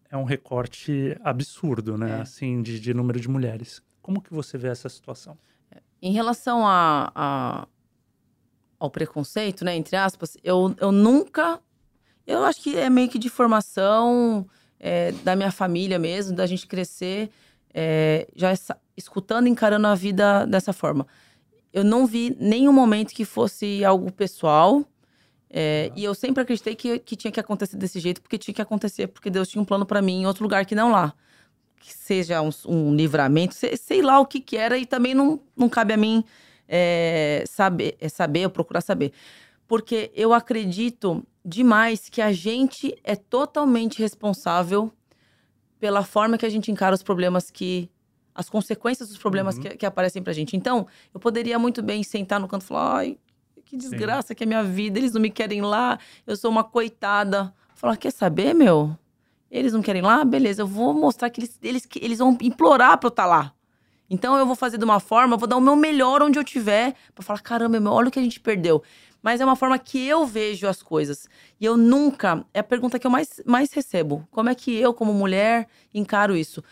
[0.09, 2.17] É um recorte absurdo, né?
[2.17, 2.21] É.
[2.21, 3.81] Assim, de, de número de mulheres.
[4.01, 5.37] Como que você vê essa situação?
[6.01, 7.67] Em relação a, a,
[8.79, 11.59] ao preconceito, né, entre aspas, eu, eu nunca.
[12.25, 14.47] Eu acho que é meio que de formação
[14.87, 17.31] é, da minha família mesmo, da gente crescer
[17.73, 18.53] é, já
[18.95, 21.07] escutando, encarando a vida dessa forma.
[21.73, 24.85] Eu não vi nenhum momento que fosse algo pessoal.
[25.49, 28.61] É, e eu sempre acreditei que, que tinha que acontecer desse jeito, porque tinha que
[28.61, 31.15] acontecer, porque Deus tinha um plano para mim em outro lugar que não lá
[31.79, 35.39] que seja um, um livramento, sei, sei, lá o que que era e também não,
[35.55, 36.23] não cabe a mim
[36.67, 39.13] é, saber, é saber ou procurar saber.
[39.67, 44.91] Porque eu acredito demais que a gente é totalmente responsável
[45.79, 47.89] pela forma que a gente encara os problemas que.
[48.33, 49.61] as consequências dos problemas uhum.
[49.61, 50.57] que, que, aparecem pra gente.
[50.57, 53.17] Então, eu poderia muito bem sentar no canto e falar: ai,
[53.63, 54.35] que desgraça Sim.
[54.35, 57.53] que é minha vida, eles não me querem lá, eu sou uma coitada.
[57.75, 58.97] Falar: quer saber, meu?
[59.51, 60.25] Eles não querem lá?
[60.25, 63.53] Beleza, eu vou mostrar que eles, eles, eles vão implorar pra eu estar tá lá.
[64.09, 66.95] Então eu vou fazer de uma forma, vou dar o meu melhor onde eu tiver,
[67.13, 68.81] para falar: caramba, meu, olha o que a gente perdeu.
[69.25, 71.27] Mas é uma forma que eu vejo as coisas.
[71.59, 72.45] E eu nunca.
[72.53, 74.27] É a pergunta que eu mais, mais recebo.
[74.29, 76.63] Como é que eu, como mulher, encaro isso?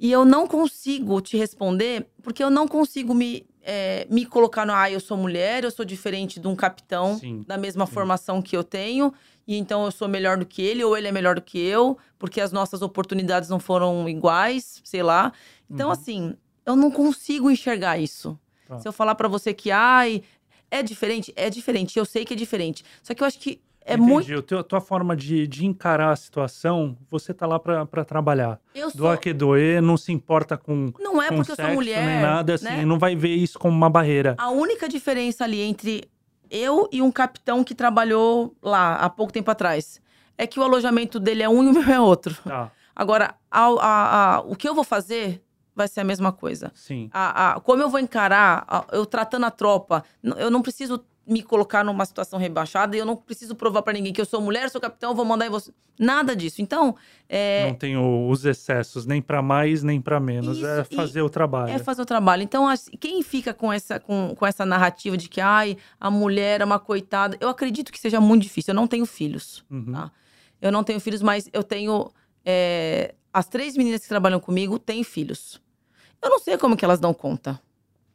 [0.00, 4.72] E eu não consigo te responder, porque eu não consigo me, é, me colocar no.
[4.72, 7.92] Ah, eu sou mulher, eu sou diferente de um capitão sim, da mesma sim.
[7.92, 9.14] formação que eu tenho
[9.46, 11.96] e então eu sou melhor do que ele, ou ele é melhor do que eu,
[12.18, 15.32] porque as nossas oportunidades não foram iguais, sei lá.
[15.70, 15.92] Então, uhum.
[15.92, 16.34] assim,
[16.66, 18.36] eu não consigo enxergar isso.
[18.68, 18.78] Tá.
[18.78, 20.22] Se eu falar para você que, ai,
[20.70, 22.84] é diferente, é diferente, eu sei que é diferente.
[23.02, 24.12] Só que eu acho que é Entendi.
[24.12, 24.58] muito.
[24.58, 28.60] A tua forma de, de encarar a situação, você tá lá para trabalhar.
[28.74, 29.00] Eu sou...
[29.00, 30.92] Doa que doer, não se importa com.
[30.98, 32.04] Não é com porque sexo, eu sou mulher.
[32.04, 32.84] Nem nada, assim, né?
[32.84, 34.34] não vai ver isso como uma barreira.
[34.38, 36.04] A única diferença ali entre
[36.50, 40.00] eu e um capitão que trabalhou lá há pouco tempo atrás.
[40.36, 42.34] É que o alojamento dele é um e o meu é outro.
[42.44, 42.70] Tá.
[42.94, 45.42] Agora, a, a, a, o que eu vou fazer
[45.80, 46.70] vai ser a mesma coisa.
[46.74, 47.10] Sim.
[47.64, 52.38] como eu vou encarar, eu tratando a tropa, eu não preciso me colocar numa situação
[52.40, 55.24] rebaixada e eu não preciso provar para ninguém que eu sou mulher, sou capitão, vou
[55.24, 55.72] mandar em você.
[55.96, 56.60] Nada disso.
[56.60, 56.96] Então.
[57.28, 57.68] É...
[57.68, 60.56] Não tem os excessos, nem para mais, nem para menos.
[60.56, 61.72] Isso, é fazer o trabalho.
[61.72, 62.42] É fazer o trabalho.
[62.42, 62.66] Então,
[62.98, 66.80] quem fica com essa, com, com essa narrativa de que ai, a mulher é uma
[66.80, 68.72] coitada, eu acredito que seja muito difícil.
[68.72, 69.64] Eu não tenho filhos.
[69.70, 69.92] Uhum.
[69.92, 70.10] Tá?
[70.60, 72.10] Eu não tenho filhos, mas eu tenho.
[72.44, 73.14] É...
[73.32, 75.60] As três meninas que trabalham comigo têm filhos.
[76.22, 77.60] Eu não sei como que elas dão conta.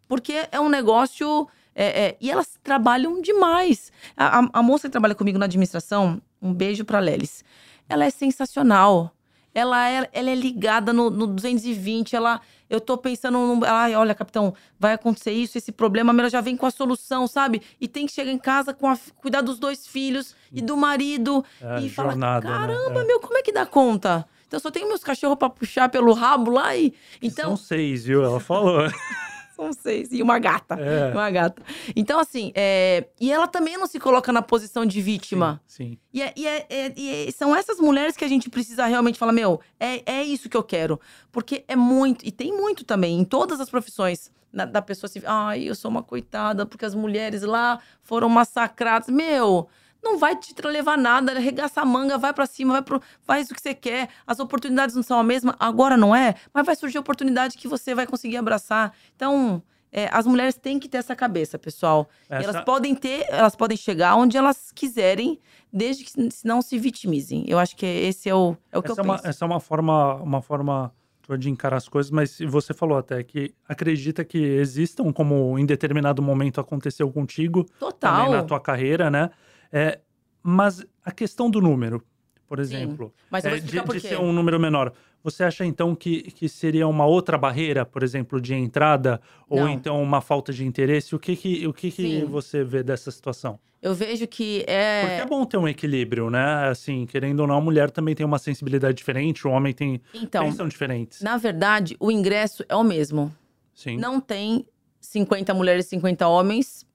[0.07, 3.91] Porque é um negócio é, é, e elas trabalham demais.
[4.15, 7.43] A, a, a, moça que trabalha comigo na administração, um beijo pra Lelis.
[7.89, 9.11] Ela é sensacional.
[9.53, 12.15] Ela é, ela é ligada no, no 220.
[12.15, 12.39] Ela,
[12.69, 16.55] eu tô pensando, no, ela, olha, capitão, vai acontecer isso, esse problema, ela já vem
[16.55, 17.61] com a solução, sabe?
[17.79, 21.43] E tem que chegar em casa com a, cuidar dos dois filhos e do marido.
[21.61, 23.05] É, e jornada, fala, caramba, né?
[23.05, 24.25] meu, como é que dá conta?
[24.47, 26.93] Então só tenho meus cachorros para puxar pelo rabo lá e.
[27.21, 27.55] Então...
[27.55, 28.23] São seis, viu?
[28.23, 28.81] Ela falou.
[29.55, 30.11] São seis.
[30.11, 30.75] E uma gata.
[30.75, 31.13] É.
[31.13, 31.63] Uma gata.
[31.95, 33.07] Então, assim, é...
[33.19, 35.61] e ela também não se coloca na posição de vítima.
[35.65, 35.91] Sim.
[35.91, 35.97] sim.
[36.13, 39.31] E, é, e, é, é e, são essas mulheres que a gente precisa realmente falar:
[39.31, 40.99] meu, é, é isso que eu quero.
[41.31, 44.29] Porque é muito, e tem muito também, em todas as profissões.
[44.51, 49.09] Da, da pessoa assim, ai, eu sou uma coitada, porque as mulheres lá foram massacradas.
[49.09, 49.67] Meu,
[50.05, 53.55] não vai te levar nada, arregaça a manga, vai para cima, vai pro, faz o
[53.55, 54.07] que você quer.
[54.25, 57.95] As oportunidades não são a mesma, agora não é, mas vai surgir oportunidade que você
[57.95, 58.93] vai conseguir abraçar.
[59.15, 62.07] Então, é, as mulheres têm que ter essa cabeça, pessoal.
[62.29, 62.49] Essa...
[62.49, 65.39] Elas podem ter, elas podem chegar onde elas quiserem,
[65.73, 66.11] desde que
[66.45, 67.43] não se vitimizem.
[67.47, 69.47] Eu acho que esse é o, é o que essa eu é uma, Essa é
[69.47, 70.93] uma forma, uma forma
[71.39, 76.21] de encarar as coisas, mas você falou até que acredita que existam, como em determinado
[76.21, 78.17] momento aconteceu contigo, Total.
[78.17, 79.31] também na tua carreira, né?
[79.77, 79.99] É,
[80.41, 82.01] mas a questão do número,
[82.47, 86.87] por exemplo, é, de, de, ser um número menor, você acha então que, que seria
[86.87, 89.19] uma outra barreira, por exemplo, de entrada,
[89.49, 89.69] ou Não.
[89.69, 91.13] então uma falta de interesse?
[91.13, 93.59] O que, que, o que, que você vê dessa situação?
[93.81, 95.01] Eu vejo que é.
[95.01, 96.69] Porque é bom ter um equilíbrio, né?
[96.69, 100.01] Assim, querendo ou não, a mulher também tem uma sensibilidade diferente, o homem tem.
[100.13, 101.21] Então, são diferentes.
[101.21, 103.35] Na verdade, o ingresso é o mesmo.
[103.73, 103.97] Sim.
[103.97, 104.65] Não tem
[105.01, 106.87] 50 mulheres e 50 homens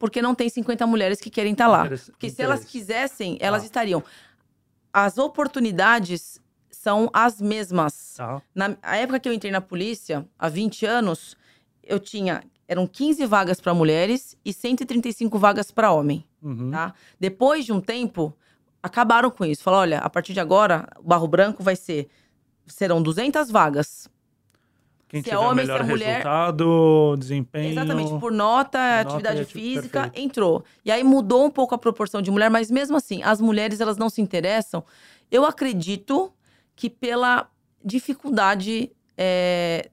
[0.00, 1.86] porque não tem 50 mulheres que querem estar tá lá.
[1.86, 3.66] Porque se elas quisessem, elas ah.
[3.66, 4.02] estariam.
[4.90, 6.40] as oportunidades
[6.70, 8.14] são as mesmas.
[8.16, 8.40] Tá.
[8.54, 11.36] Na época que eu entrei na polícia, há 20 anos,
[11.84, 12.42] eu tinha.
[12.66, 16.24] Eram 15 vagas para mulheres e 135 vagas para homem.
[16.40, 16.70] Uhum.
[16.70, 16.94] Tá?
[17.18, 18.34] Depois de um tempo,
[18.82, 19.62] acabaram com isso.
[19.62, 22.08] Falaram: olha, a partir de agora, o Barro Branco vai ser.
[22.66, 24.08] Serão 200 vagas.
[25.10, 27.70] Quem Se é tiver homem, melhor se é mulher- resultado, desempenho.
[27.72, 30.24] Exatamente, por nota, nota atividade ati- física, perfeito.
[30.24, 30.64] entrou.
[30.84, 33.96] E aí mudou um pouco a proporção de mulher, mas mesmo assim, as mulheres elas
[33.96, 34.84] não se interessam.
[35.28, 36.32] Eu acredito
[36.76, 37.50] que pela
[37.84, 39.90] dificuldade é,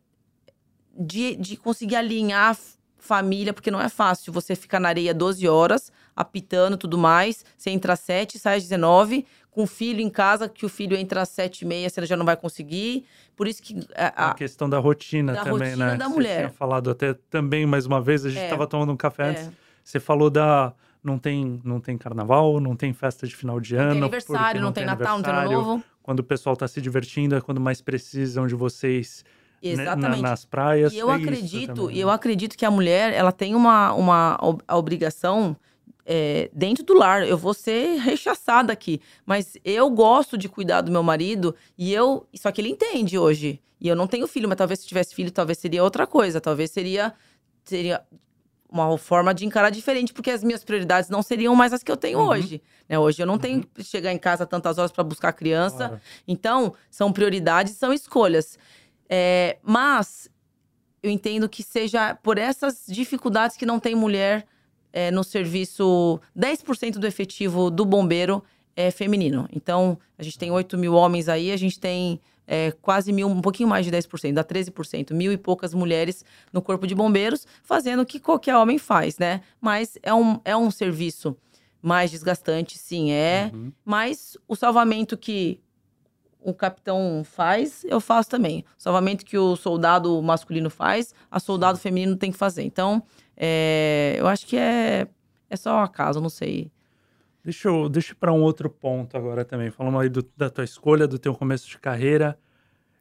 [0.95, 2.55] de, de conseguir alinhar
[2.97, 7.43] família, porque não é fácil você ficar na areia 12 horas, apitando e tudo mais.
[7.57, 9.25] Você entra às 7, sai às 19,
[9.57, 12.15] com o filho em casa, que o filho entra às 7 e meia, você já
[12.15, 13.05] não vai conseguir.
[13.35, 15.97] Por isso que é, a- A questão da rotina Da também, rotina né?
[15.97, 16.37] da Você mulher.
[16.37, 18.43] tinha falado até também mais uma vez, a gente É.
[18.43, 19.29] estava tomando um café É.
[19.31, 19.49] antes.
[19.83, 23.81] Você falou da não tem não tem carnaval, não tem festa de final de não
[23.81, 25.51] ano, tem porque aniversário, não, tem Natal, não tem Ano.
[25.51, 25.83] Novo.
[26.03, 29.25] Quando o pessoal está se divertindo, é quando mais precisam de vocês
[29.63, 30.21] né, na- Exatamente.
[30.21, 30.93] nas praias.
[30.93, 32.13] E eu É acredito, também, e eu né?
[32.13, 34.37] acredito que a mulher ela tem uma, uma
[34.67, 35.57] a obrigação
[36.09, 37.27] é, dentro do lar.
[37.27, 42.25] Eu vou ser rechaçada aqui, mas eu gosto de cuidar do meu marido e eu.
[42.33, 43.61] Só que ele entende hoje.
[43.79, 46.39] E eu não tenho filho, mas talvez se tivesse filho, talvez seria outra coisa.
[46.41, 47.13] Talvez seria
[47.63, 48.01] seria
[48.69, 51.97] uma forma de encarar diferente, porque as minhas prioridades não seriam mais as que eu
[51.97, 52.27] tenho Uhum.
[52.27, 52.61] hoje.
[52.87, 52.97] Né?
[52.97, 55.77] Hoje eu não tenho que chegar em casa tantas horas para buscar a criança.
[55.89, 56.01] Claro.
[56.27, 58.57] Então, são prioridades, são escolhas.
[59.09, 60.29] É, mas
[61.01, 64.45] eu entendo que seja por essas dificuldades que não tem mulher
[64.97, 66.19] é, no serviço.
[66.35, 68.43] 10% do efetivo do bombeiro
[68.75, 69.47] é feminino.
[69.53, 73.39] Então, a gente tem 8 mil homens aí, a gente tem é, quase mil, um
[73.39, 78.01] pouquinho mais de 10%, dá 13%, mil e poucas mulheres no corpo de bombeiros, fazendo
[78.01, 79.41] o que qualquer homem faz, né?
[79.61, 81.37] Mas é um, é um serviço
[81.79, 83.51] mais desgastante, sim, é.
[83.53, 83.71] Uhum.
[83.85, 85.59] Mas o salvamento que
[86.41, 88.65] o capitão faz, eu faço também.
[88.79, 92.63] O salvamento que o soldado masculino faz, a soldado feminino tem que fazer.
[92.63, 93.03] Então,
[93.37, 95.07] é, eu acho que é,
[95.49, 96.71] é só acaso, não sei.
[97.43, 99.69] Deixa eu, deixa para um outro ponto agora também.
[99.71, 102.37] Falamos aí do- da tua escolha, do teu começo de carreira,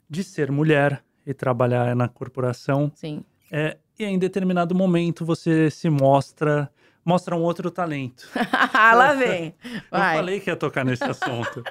[0.08, 2.92] de ser mulher e trabalhar na corporação.
[2.94, 3.24] Sim.
[3.50, 6.70] É, e em determinado momento você se mostra,
[7.04, 8.28] mostra um outro talento.
[8.72, 9.54] Lá vem.
[9.90, 10.14] Vai.
[10.16, 11.64] Eu falei que ia tocar nesse assunto.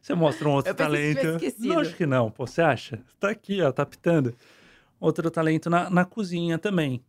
[0.00, 1.38] Você mostra um outro Eu talento.
[1.58, 2.30] Não, acho que não.
[2.30, 3.00] Pô, você acha?
[3.20, 4.34] Tá aqui, ó, tá pitando.
[5.00, 7.02] Outro talento na, na cozinha também.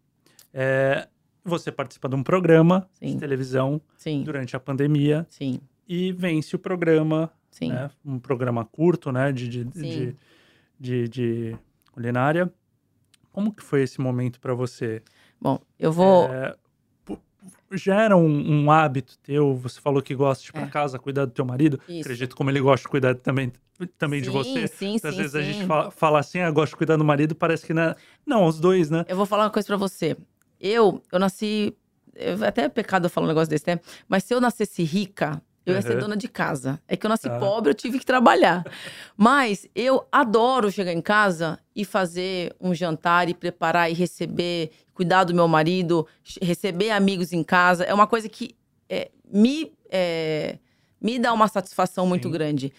[0.58, 1.10] É,
[1.44, 3.20] você participa de um programa de Sim.
[3.20, 7.30] televisão Sim, durante a pandemia sim, e vence o programa,
[7.62, 7.92] né?
[8.06, 9.34] Um programa curto, né?
[9.34, 10.16] De, de, de,
[10.80, 11.56] de, de
[11.92, 12.50] culinária.
[13.34, 15.04] Como que foi esse momento para você?
[15.40, 16.34] Bom, eu vou.
[16.34, 16.56] É,
[17.74, 19.56] já era um, um hábito teu?
[19.56, 20.68] Você falou que gosta de ir pra É.
[20.68, 21.80] casa, cuidar do teu marido.
[21.88, 22.02] Isso.
[22.02, 23.52] Acredito como ele gosta de cuidar também,
[23.98, 24.68] também de Sim, você.
[24.68, 25.52] Sim, Às sim, vezes a sim.
[25.52, 27.96] gente fala, fala assim, ah, gosto de cuidar do marido, parece que não é...
[28.26, 29.06] Não, os dois, né?
[29.08, 30.16] Eu vou falar uma coisa pra você.
[30.68, 31.76] Eu, eu nasci.
[32.16, 33.80] eu- até é pecado eu falar um negócio desse, né?
[34.08, 36.80] Mas se eu nascesse rica, eu ia ser dona de casa.
[36.88, 37.38] É que eu nasci Tá.
[37.40, 38.64] pobre, eu tive que trabalhar.
[39.18, 45.24] Mas eu adoro chegar em casa e fazer um jantar e preparar e receber, cuidar
[45.26, 46.08] do meu marido,
[46.42, 47.84] receber amigos em casa.
[47.84, 48.56] É uma coisa que
[48.90, 50.58] é, me, é,
[51.02, 52.32] me dá uma satisfação muito Sim.
[52.32, 52.74] grande.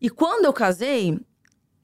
[0.00, 1.18] E quando eu casei,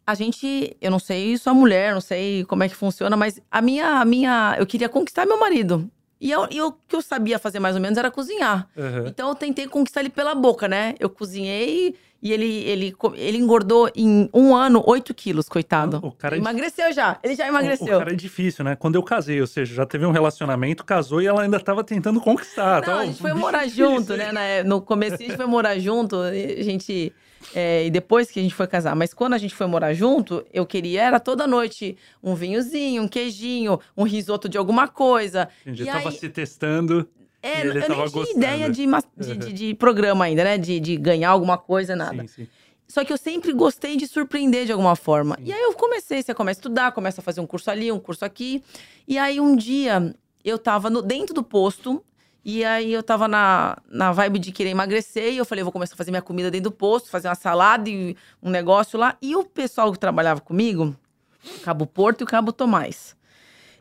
[0.07, 3.61] a gente, eu não sei sua mulher, não sei como é que funciona, mas a
[3.63, 5.89] minha, a minha, eu queria conquistar meu marido.
[6.21, 8.69] E eu, eu- o que eu sabia fazer mais ou menos era cozinhar.
[8.77, 9.07] Uhum.
[9.07, 10.95] Então eu tentei conquistar ele pela boca, né?
[11.01, 15.99] Eu cozinhei e ele, ele, ele engordou em um ano 8 quilos, coitado.
[16.03, 17.99] O cara é Emagreceu já, ele já O, o emagreceu.
[17.99, 18.77] cara é difícil, né?
[18.77, 22.21] Quando eu casei, ou seja, já teve um relacionamento, casou e ela ainda tava tentando
[22.21, 22.81] conquistar.
[22.83, 24.63] Não, Tava a gente foi morar junto, né?
[24.63, 26.33] No começo a gente foi morar junto, a
[26.63, 27.15] gente.
[27.55, 28.95] É, e depois que a gente foi casar.
[28.95, 33.09] Mas quando a gente foi morar junto, eu queria, era toda noite, um vinhozinho, um
[33.09, 35.49] queijinho, um risoto de alguma coisa.
[35.63, 35.83] Entendi.
[35.83, 37.09] E Tava aí- se testando.
[37.43, 38.39] É, E eu tava nem tinha gostando.
[38.39, 38.87] ideia de,
[39.17, 40.59] de, de- de programa ainda, né?
[40.59, 42.23] De, de ganhar alguma coisa, nada.
[42.23, 42.49] Sim, sim.
[42.87, 45.37] Só que eu sempre gostei de surpreender de alguma forma.
[45.39, 45.45] Sim.
[45.47, 48.01] E aí eu comecei, você começa a estudar, começa a fazer um curso ali, um
[48.01, 48.63] curso aqui.
[49.09, 50.15] E aí um dia
[50.45, 52.05] eu tava no- dentro do posto,
[52.45, 55.73] e aí eu tava na, na vibe de querer emagrecer, e eu falei, eu vou
[55.73, 59.17] começar a fazer minha comida dentro do posto, fazer uma salada e um negócio lá.
[59.21, 60.97] E o pessoal que trabalhava comigo,
[61.45, 63.15] o Cabo Porto e o Cabo Tomás,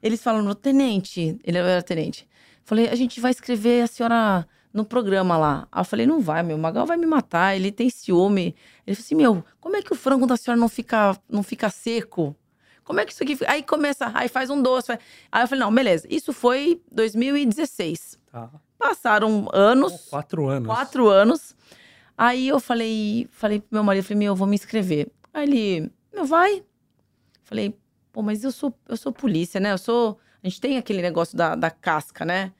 [0.02, 2.28] eles falaram, tenente, ele era tenente.
[2.64, 5.68] Falei, a gente vai escrever a senhora no programa lá.
[5.72, 8.56] Aí eu falei, não vai, meu, o Magal vai me matar, ele tem ciúme.
[8.86, 11.70] Ele falou assim, meu, como é que o frango da senhora não fica, não fica
[11.70, 12.36] seco?
[12.90, 13.38] Como é que isso aqui...
[13.48, 14.88] Aí começa, aí faz um doce.
[14.88, 15.00] faz-
[15.32, 16.08] Aí eu falei, não, beleza.
[16.10, 18.18] Isso foi 2016.
[18.32, 18.50] Tá.
[18.80, 20.66] Passaram anos, Quatro anos.
[20.68, 21.56] quatro anos.
[22.18, 25.08] Aí eu falei, falei pro meu marido, falei, meu, eu vou me inscrever.
[25.32, 26.64] Aí ele, meu, vai.
[27.44, 27.78] Falei,
[28.12, 29.72] pô, mas eu sou, eu sou polícia, né?
[29.72, 30.18] Eu sou.
[30.44, 32.52] A gente tem aquele negócio da, da casca, né?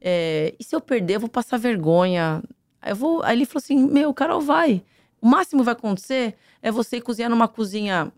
[0.00, 2.44] É, e se eu perder, eu vou passar vergonha.
[2.80, 4.84] Aí, eu vou, aí ele falou assim: Meu, Carol, vai.
[5.20, 8.12] O máximo que vai acontecer é você cozinhar numa cozinha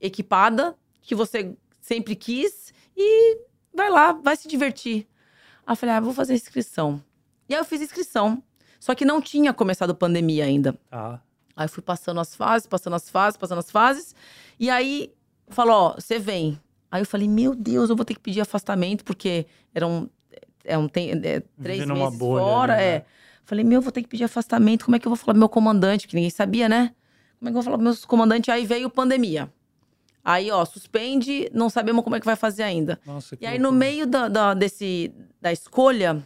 [0.00, 0.74] equipada,
[1.06, 3.38] que você sempre quis, e
[3.74, 5.06] vai lá, vai se divertir.
[5.66, 7.02] Aí eu falei: Ah, vou fazer inscrição.
[7.48, 8.42] E aí eu fiz inscrição.
[8.78, 10.78] Só que não tinha começado a pandemia ainda.
[10.90, 11.18] Ah.
[11.56, 14.14] Aí eu fui passando as fases, passando as fases, passando as fases.
[14.58, 15.12] E aí
[15.48, 16.60] falou: Ó, você vem.
[16.90, 20.10] Aí eu falei: Meu Deus, eu vou ter que pedir afastamento, porque eram
[20.66, 22.74] é um, tem, é, três meses fora.
[22.74, 22.88] Ali, né?
[22.88, 23.04] É.
[23.44, 24.84] Falei, meu, vou ter que pedir afastamento.
[24.84, 26.08] Como é que eu vou falar pro meu comandante?
[26.08, 26.92] Que ninguém sabia, né?
[27.38, 28.50] Como é que eu vou falar pro meu comandante?
[28.50, 29.52] Aí veio pandemia.
[30.28, 32.98] Aí, ó, suspende, não sabemos como é que vai fazer ainda.
[33.06, 33.70] Nossa, e aí, loucura.
[33.70, 36.20] no meio da, da, desse, da escolha,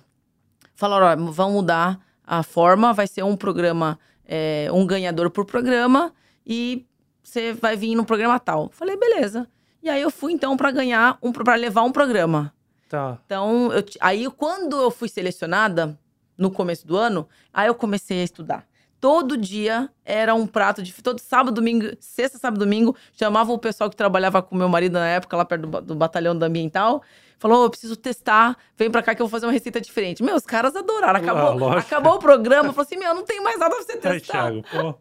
[0.75, 6.15] falaram, ó, vão mudar a forma, vai ser um programa, é, um ganhador por programa,
[6.47, 6.87] e
[7.23, 8.71] você vai vir no programa tal.
[8.73, 9.47] Falei, beleza.
[9.83, 12.55] E aí eu fui, então, para ganhar, um, para levar um programa.
[12.89, 13.19] Tá.
[13.27, 15.99] Então, eu, aí quando eu fui selecionada,
[16.39, 18.67] no começo do ano, aí eu comecei a estudar.
[19.01, 20.93] Todo dia era um prato de.
[20.93, 25.07] Todo sábado, domingo, sexta, sábado, domingo, chamava o pessoal que trabalhava com meu marido na
[25.07, 27.03] época, lá perto do, do batalhão da ambiental.
[27.39, 30.23] Falou, oh, eu preciso testar, vem pra cá que eu vou fazer uma receita diferente.
[30.23, 31.19] Meu, os caras adoraram.
[31.19, 34.45] Acabou, ah, acabou o programa, falou assim: meu, não tem mais nada pra você testar.
[34.45, 34.95] Ai, Thiago, pô.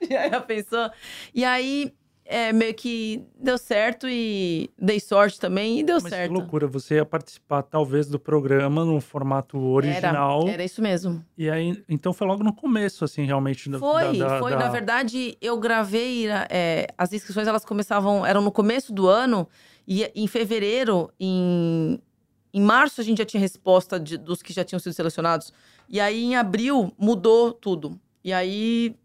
[0.08, 0.90] e aí, pensou.
[1.34, 1.92] E aí,
[2.26, 6.32] é, meio que deu certo e dei sorte também e deu Mas certo.
[6.32, 10.42] Que loucura, você ia participar talvez do programa no formato original.
[10.42, 11.24] Era, era isso mesmo.
[11.36, 13.70] E aí, então foi logo no começo, assim, realmente.
[13.78, 14.52] Foi, da, da, foi.
[14.52, 14.58] Da...
[14.58, 19.46] Na verdade, eu gravei, é, as inscrições elas começavam, eram no começo do ano
[19.86, 22.00] e em fevereiro, em,
[22.54, 25.52] em março a gente já tinha resposta de, dos que já tinham sido selecionados.
[25.88, 28.00] E aí em abril mudou tudo.
[28.24, 28.96] E aí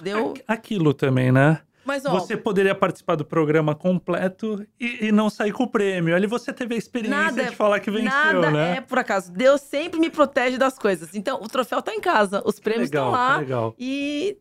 [0.00, 0.32] deu.
[0.48, 1.60] Aquilo também, né?
[1.84, 6.14] Mas, ó, você poderia participar do programa completo e, e, não sair com o prêmio.
[6.14, 8.76] Ali você teve a experiência nada, de falar que venceu, nada né?
[8.76, 9.32] é por acaso.
[9.32, 11.14] Deus sempre me protege das coisas.
[11.14, 13.38] Então, o troféu tá em casa, os prêmios estão lá.
[13.38, 13.74] Legal.
[13.78, 14.36] E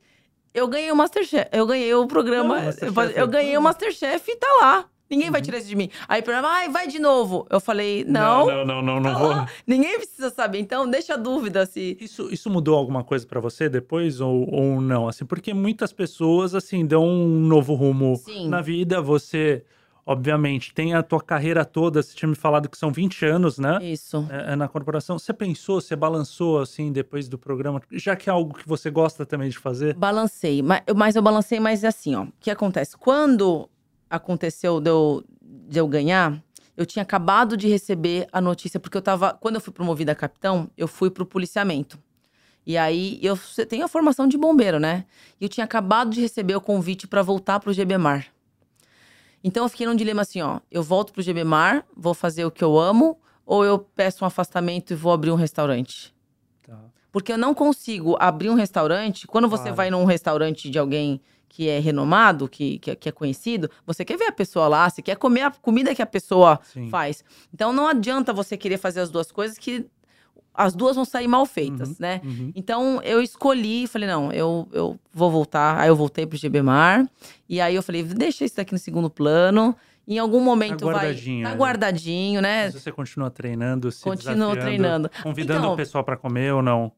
[0.53, 1.49] eu ganhei o Masterchef.
[1.51, 2.59] Eu ganhei o programa.
[2.59, 4.85] Não, eu, eu ganhei o Masterchef e tá lá.
[5.11, 5.45] Ninguém vai uhum.
[5.45, 5.89] tirar isso de mim.
[6.07, 7.45] Aí, por exemplo, ai, vai de novo.
[7.49, 8.47] Eu falei, não.
[8.47, 9.45] Não, não, não, não, não vou.
[9.67, 10.59] Ninguém precisa saber.
[10.59, 11.97] Então, deixa a dúvida se.
[11.99, 15.09] Isso, isso mudou alguma coisa para você depois ou, ou não?
[15.09, 19.01] Assim, porque muitas pessoas, assim, dão um novo rumo na vida.
[19.01, 19.65] Você,
[20.05, 22.01] obviamente, tem a tua carreira toda.
[22.01, 23.79] Você tinha me falado que são 20 anos, né?
[23.83, 24.25] Isso.
[24.29, 25.19] É, é, na corporação.
[25.19, 27.81] Você pensou, você balançou, assim, depois do programa?
[27.91, 29.93] Já que é algo que você gosta também de fazer?
[29.93, 30.61] Balancei.
[30.61, 32.23] Mas, mas eu balancei mais assim, ó.
[32.23, 32.95] O que acontece?
[32.95, 33.67] Quando
[34.11, 36.43] aconteceu de eu, de eu ganhar,
[36.75, 39.33] eu tinha acabado de receber a notícia, porque eu tava.
[39.33, 41.97] Quando eu fui promovida a capitão, eu fui pro policiamento.
[42.65, 43.37] E aí eu
[43.67, 45.05] tenho a formação de bombeiro, né?
[45.39, 48.27] E eu tinha acabado de receber o convite para voltar pro GBMar.
[49.43, 52.63] Então eu fiquei num dilema assim, ó, eu volto pro GBMar, vou fazer o que
[52.63, 56.13] eu amo, ou eu peço um afastamento e vou abrir um restaurante.
[56.61, 56.77] Tá.
[57.11, 59.25] Porque eu não consigo abrir um restaurante.
[59.25, 59.75] Quando você claro.
[59.75, 61.19] vai num restaurante de alguém
[61.51, 65.01] que é renomado, que, que, que, é conhecido, você quer ver a pessoa lá, você
[65.01, 66.87] quer comer a comida que a pessoa Sim.
[66.89, 67.25] faz.
[67.53, 69.85] Então não adianta você querer fazer as duas coisas que
[70.53, 72.21] as duas vão sair mal feitas, uhum, né?
[72.23, 72.53] Uhum.
[72.55, 75.77] Então eu escolhi, falei, não, eu, eu vou voltar.
[75.77, 77.05] Aí eu voltei pro GBMar.
[77.49, 79.75] E aí eu falei, deixa isso daqui no segundo plano.
[80.07, 81.13] Em algum momento tá vai.
[81.13, 81.55] Tá né?
[81.55, 82.65] guardadinho, né?
[82.65, 85.11] Mas você continua treinando, se Continuo treinando.
[85.21, 86.93] Convidando então, o pessoal para comer ou não?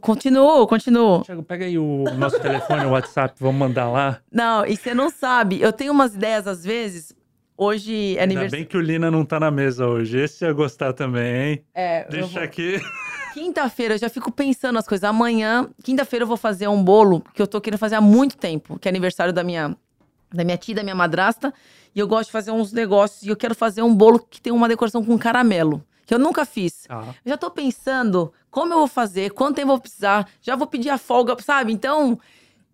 [0.00, 1.22] Continuo, continuo.
[1.22, 4.20] Tiago, pega aí o nosso telefone, o WhatsApp, vamos mandar lá.
[4.30, 5.60] Não, e você não sabe.
[5.60, 7.14] Eu tenho umas ideias às vezes.
[7.56, 8.44] Hoje é aniversário.
[8.44, 10.18] Ainda bem que o Lina não tá na mesa hoje.
[10.18, 11.64] Esse ia gostar também, hein?
[11.74, 12.08] É.
[12.08, 12.42] Deixa vou...
[12.42, 12.80] aqui.
[13.34, 15.04] Quinta-feira eu já fico pensando as coisas.
[15.04, 18.78] Amanhã, quinta-feira, eu vou fazer um bolo que eu tô querendo fazer há muito tempo,
[18.78, 19.74] que é aniversário da minha,
[20.30, 21.52] da minha tia, da minha madrasta.
[21.94, 23.22] E eu gosto de fazer uns negócios.
[23.22, 25.82] E eu quero fazer um bolo que tem uma decoração com caramelo
[26.12, 26.84] que eu nunca fiz.
[26.88, 27.14] Ah.
[27.24, 30.90] já tô pensando como eu vou fazer, quanto tempo eu vou precisar, já vou pedir
[30.90, 31.72] a folga, sabe?
[31.72, 32.20] Então.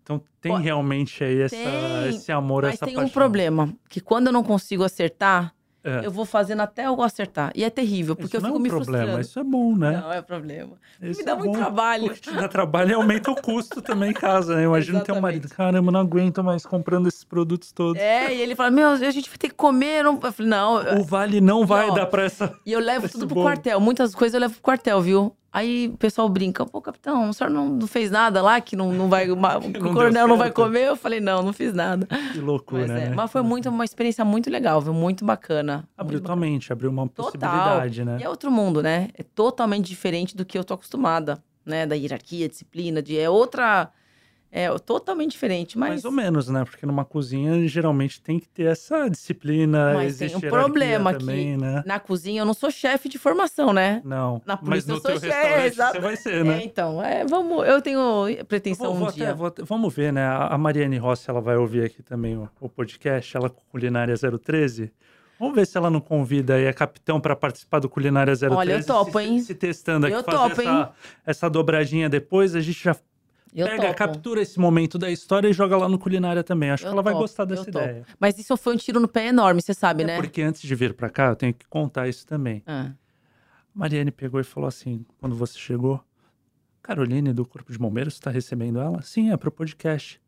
[0.03, 3.09] Então tem pô, realmente aí essa, tem, esse amor, mas essa tem paixão.
[3.09, 6.05] um problema, que quando eu não consigo acertar, é.
[6.05, 7.53] Eu vou fazendo até eu acertar.
[7.55, 9.21] E é terrível, porque isso eu fico não é um me problema, frustrando.
[9.21, 10.01] Isso é bom, né?
[10.01, 10.73] Não é problema.
[11.01, 12.07] Isso me dá é muito bom, trabalho.
[12.07, 14.65] Porque te dá trabalho e aumenta o custo também em casa, né?
[14.65, 18.01] Imagina ter um marido, caramba, não aguento mais comprando esses produtos todos.
[18.01, 20.03] É, e ele fala, meu, a gente vai ter que comer.
[20.03, 20.19] Não...
[20.21, 20.99] Eu falei, não.
[20.99, 22.53] O vale não vai ó, dar pra essa.
[22.65, 23.47] E eu levo tudo pro bolo.
[23.47, 23.79] quartel.
[23.79, 25.33] Muitas coisas eu levo pro quartel, viu?
[25.51, 28.93] Aí o pessoal brinca, pô, capitão, o senhor não, não fez nada lá que não,
[28.93, 29.29] não vai.
[29.31, 30.87] o não coronel não vai comer?
[30.87, 32.07] Eu falei, não, não fiz nada.
[32.33, 33.15] Que loucura, mas, é, né?
[33.15, 34.93] Mas foi muito, uma experiência muito legal, viu?
[34.93, 35.87] Muito bacana.
[35.97, 37.25] Abriu tua mente, abriu uma Total.
[37.31, 38.17] possibilidade, né?
[38.19, 39.09] E é outro mundo, né?
[39.15, 41.41] É totalmente diferente do que eu tô acostumada.
[41.65, 41.85] né?
[41.85, 43.91] Da hierarquia, disciplina, de é outra
[44.51, 45.89] é totalmente diferente, mas...
[45.89, 46.65] Mais ou menos, né?
[46.65, 51.61] Porque numa cozinha geralmente tem que ter essa disciplina, mas tem um problema também, que
[51.63, 51.83] né?
[51.85, 54.01] na cozinha eu não sou chefe de formação, né?
[54.03, 56.61] Não, na mas no eu sou chefe, você vai ser, né?
[56.61, 59.29] É, então, é, vamos, eu tenho pretensão eu vou, um vou dia.
[59.29, 60.25] Até, vou, vamos ver, né?
[60.25, 64.91] A Mariane Rossi, ela vai ouvir aqui também o, o podcast, ela com Culinária 013.
[65.39, 68.53] Vamos ver se ela não convida aí a capitão para participar do Culinária 013.
[68.53, 69.39] Olha, eu topo, se, hein?
[69.41, 70.91] Se testando aqui, eu fazer topo, essa,
[71.25, 72.95] essa dobradinha depois, a gente já
[73.53, 73.95] eu Pega, topo.
[73.95, 76.69] captura esse momento da história e joga lá no culinária também.
[76.69, 78.05] Acho eu que ela topo, vai gostar dessa ideia.
[78.19, 80.15] Mas isso foi um tiro no pé enorme, você sabe, é né?
[80.17, 82.63] Porque antes de vir para cá, eu tenho que contar isso também.
[82.65, 82.91] Ah.
[83.73, 86.03] Mariane pegou e falou assim, quando você chegou,
[86.81, 89.01] Caroline do Corpo de Bombeiros está recebendo ela?
[89.01, 90.21] Sim, é pro podcast.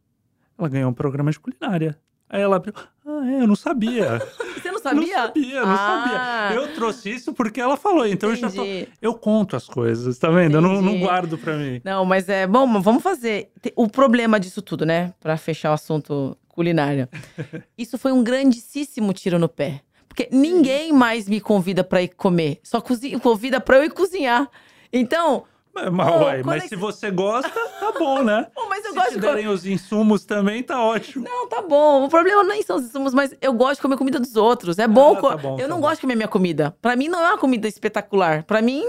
[0.57, 1.99] Ela ganhou um programa de culinária.
[2.33, 2.73] Aí ela abriu.
[3.05, 4.19] Ah, é, eu não sabia.
[4.55, 5.01] Você não sabia?
[5.01, 5.77] Não sabia, não ah.
[5.77, 6.55] sabia.
[6.55, 8.07] Eu trouxe isso porque ela falou.
[8.07, 8.45] Então Entendi.
[8.45, 8.91] eu já tô...
[9.01, 10.55] Eu conto as coisas, tá vendo?
[10.55, 11.81] Eu não, não, guardo pra mim.
[11.83, 13.51] Não, mas é bom, vamos fazer.
[13.75, 15.13] O problema disso tudo, né?
[15.19, 17.09] Pra fechar o assunto culinária.
[17.77, 19.81] isso foi um grandíssimo tiro no pé.
[20.07, 22.59] Porque ninguém mais me convida para ir comer.
[22.63, 24.49] Só cozinha, convida para eu ir cozinhar.
[24.91, 25.43] Então,
[25.73, 28.47] mas, ué, mas é se você gosta, tá bom, né?
[28.55, 29.49] Oh, mas eu se gosto te derem de...
[29.49, 31.25] os insumos também, tá ótimo.
[31.25, 32.05] Não, tá bom.
[32.05, 34.77] O problema nem são os insumos, mas eu gosto de comer comida dos outros.
[34.77, 35.17] É bom.
[35.17, 35.81] Ah, tá bom eu tá não bom.
[35.83, 36.75] gosto de comer minha comida.
[36.81, 38.43] Pra mim, não é uma comida espetacular.
[38.43, 38.83] Pra mim,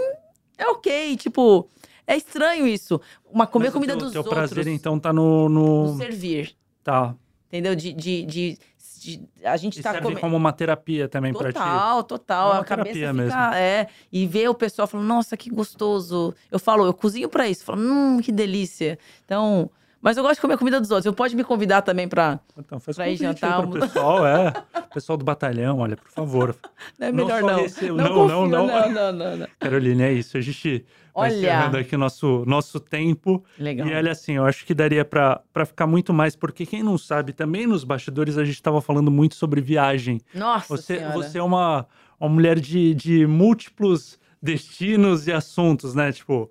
[0.58, 1.16] é ok.
[1.16, 1.68] Tipo,
[2.06, 3.00] é estranho isso.
[3.30, 4.50] Uma comer mas comida teu, dos teu outros.
[4.50, 5.92] O prazer, então, tá no, no...
[5.92, 6.54] no servir.
[6.82, 7.14] Tá.
[7.48, 7.74] Entendeu?
[7.74, 8.58] de, de, de
[9.02, 11.58] de, a gente e tá serve como uma terapia também para ti.
[11.58, 12.54] Total, total.
[12.54, 13.38] É a cabeça fica, mesmo.
[13.54, 16.34] é, e ver o pessoal falando, nossa, que gostoso.
[16.50, 17.64] Eu falo, eu cozinho para isso.
[17.64, 18.98] Falo, hum, que delícia.
[19.24, 19.70] Então,
[20.02, 21.04] mas eu gosto de comer a comida dos outros.
[21.04, 23.62] Você pode me convidar também para então, faz pra ir jantar.
[23.62, 24.52] Pro pessoal, é.
[24.92, 26.56] pessoal do batalhão, olha, por favor.
[26.98, 27.56] Não é melhor não.
[27.56, 29.46] Não, não, não, não, não, não, não, não.
[29.60, 30.36] Caroline, é isso.
[30.36, 30.84] A gente
[31.14, 31.30] olha.
[31.30, 33.44] vai encerrando aqui nosso, nosso tempo.
[33.56, 33.86] Legal.
[33.86, 37.32] E olha assim, eu acho que daria para ficar muito mais, porque quem não sabe,
[37.32, 40.20] também nos bastidores a gente estava falando muito sobre viagem.
[40.34, 41.14] Nossa Você, senhora.
[41.14, 41.86] você é uma,
[42.18, 46.10] uma mulher de, de múltiplos destinos e assuntos, né?
[46.10, 46.50] Tipo,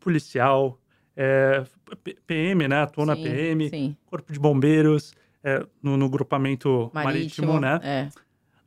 [0.00, 0.79] policial,
[1.22, 1.64] é,
[2.26, 2.80] PM, né?
[2.80, 3.94] Atuou na PM, sim.
[4.06, 5.12] Corpo de Bombeiros,
[5.44, 7.80] é, no, no, grupamento marítimo, marítimo né?
[7.82, 8.08] É.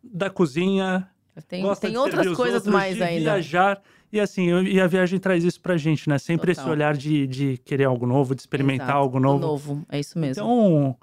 [0.04, 1.10] Da cozinha.
[1.48, 3.22] Tem, tem outras coisas outros, mais de ainda.
[3.22, 3.82] Viajar.
[4.12, 6.20] E assim, e a viagem traz isso pra gente, né?
[6.20, 6.66] Sempre Total.
[6.66, 9.40] esse olhar de, de querer algo novo, de experimentar Exato, algo novo.
[9.40, 10.44] novo, é isso mesmo.
[10.44, 10.96] Então,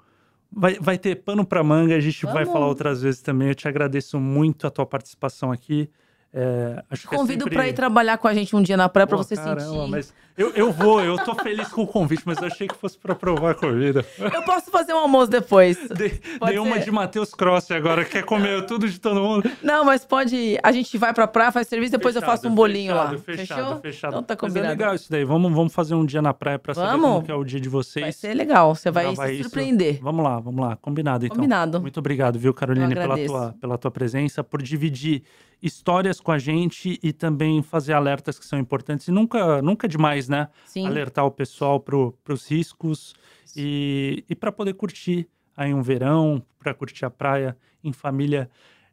[0.49, 2.33] vai, vai ter pano pra manga, a gente Vamos.
[2.33, 3.49] vai falar outras vezes também.
[3.49, 5.89] Eu te agradeço muito a tua participação aqui.
[6.33, 7.55] É, acho Convido é sempre...
[7.55, 9.91] para ir trabalhar com a gente um dia na praia para você caramba, sentir.
[9.91, 12.97] Mas eu, eu vou, eu tô feliz com o convite, mas eu achei que fosse
[12.97, 14.05] para provar a comida.
[14.17, 15.77] Eu posso fazer um almoço depois.
[15.91, 19.51] De, dei uma de Matheus Cross agora, quer comer tudo de todo mundo.
[19.61, 20.57] Não, mas pode.
[20.63, 23.19] A gente vai pra praia, faz serviço, depois fechado, eu faço um bolinho fechado, lá.
[23.19, 23.81] Fechado, Fechou?
[23.81, 24.11] fechado.
[24.11, 24.67] Então tá combinado.
[24.67, 25.25] Mas é legal isso daí.
[25.25, 27.69] Vamos, vamos fazer um dia na praia para saber como que é o dia de
[27.69, 28.03] vocês.
[28.03, 29.95] Vai ser legal, você vai se surpreender.
[29.95, 30.03] Isso.
[30.03, 30.77] Vamos lá, vamos lá.
[30.77, 31.35] Combinado então.
[31.35, 31.81] Combinado.
[31.81, 35.23] Muito obrigado, viu, Caroline, pela tua, pela tua presença, por dividir
[35.61, 39.07] histórias com a gente e também fazer alertas que são importantes.
[39.07, 40.47] E nunca, nunca é demais, né?
[40.65, 40.87] Sim.
[40.87, 43.13] Alertar o pessoal para os riscos
[43.55, 48.49] e, e para poder curtir aí um verão, para curtir a praia em família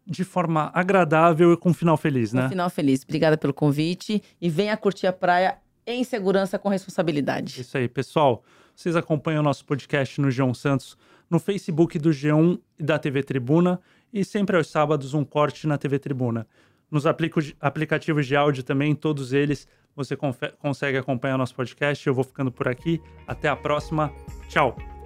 [0.06, 2.46] de forma agradável e com um final feliz, né?
[2.46, 3.02] Um final feliz.
[3.02, 7.60] Obrigada pelo convite e venha curtir a praia em segurança com responsabilidade.
[7.60, 8.42] Isso aí, pessoal.
[8.74, 10.96] Vocês acompanham o nosso podcast no João Santos,
[11.28, 13.80] no Facebook do G1 e da TV Tribuna
[14.12, 16.46] e sempre aos sábados um corte na TV Tribuna.
[16.90, 22.06] Nos aplicativos de áudio também, todos eles, você consegue acompanhar nosso podcast.
[22.06, 23.00] Eu vou ficando por aqui.
[23.26, 24.12] Até a próxima.
[24.48, 24.97] Tchau.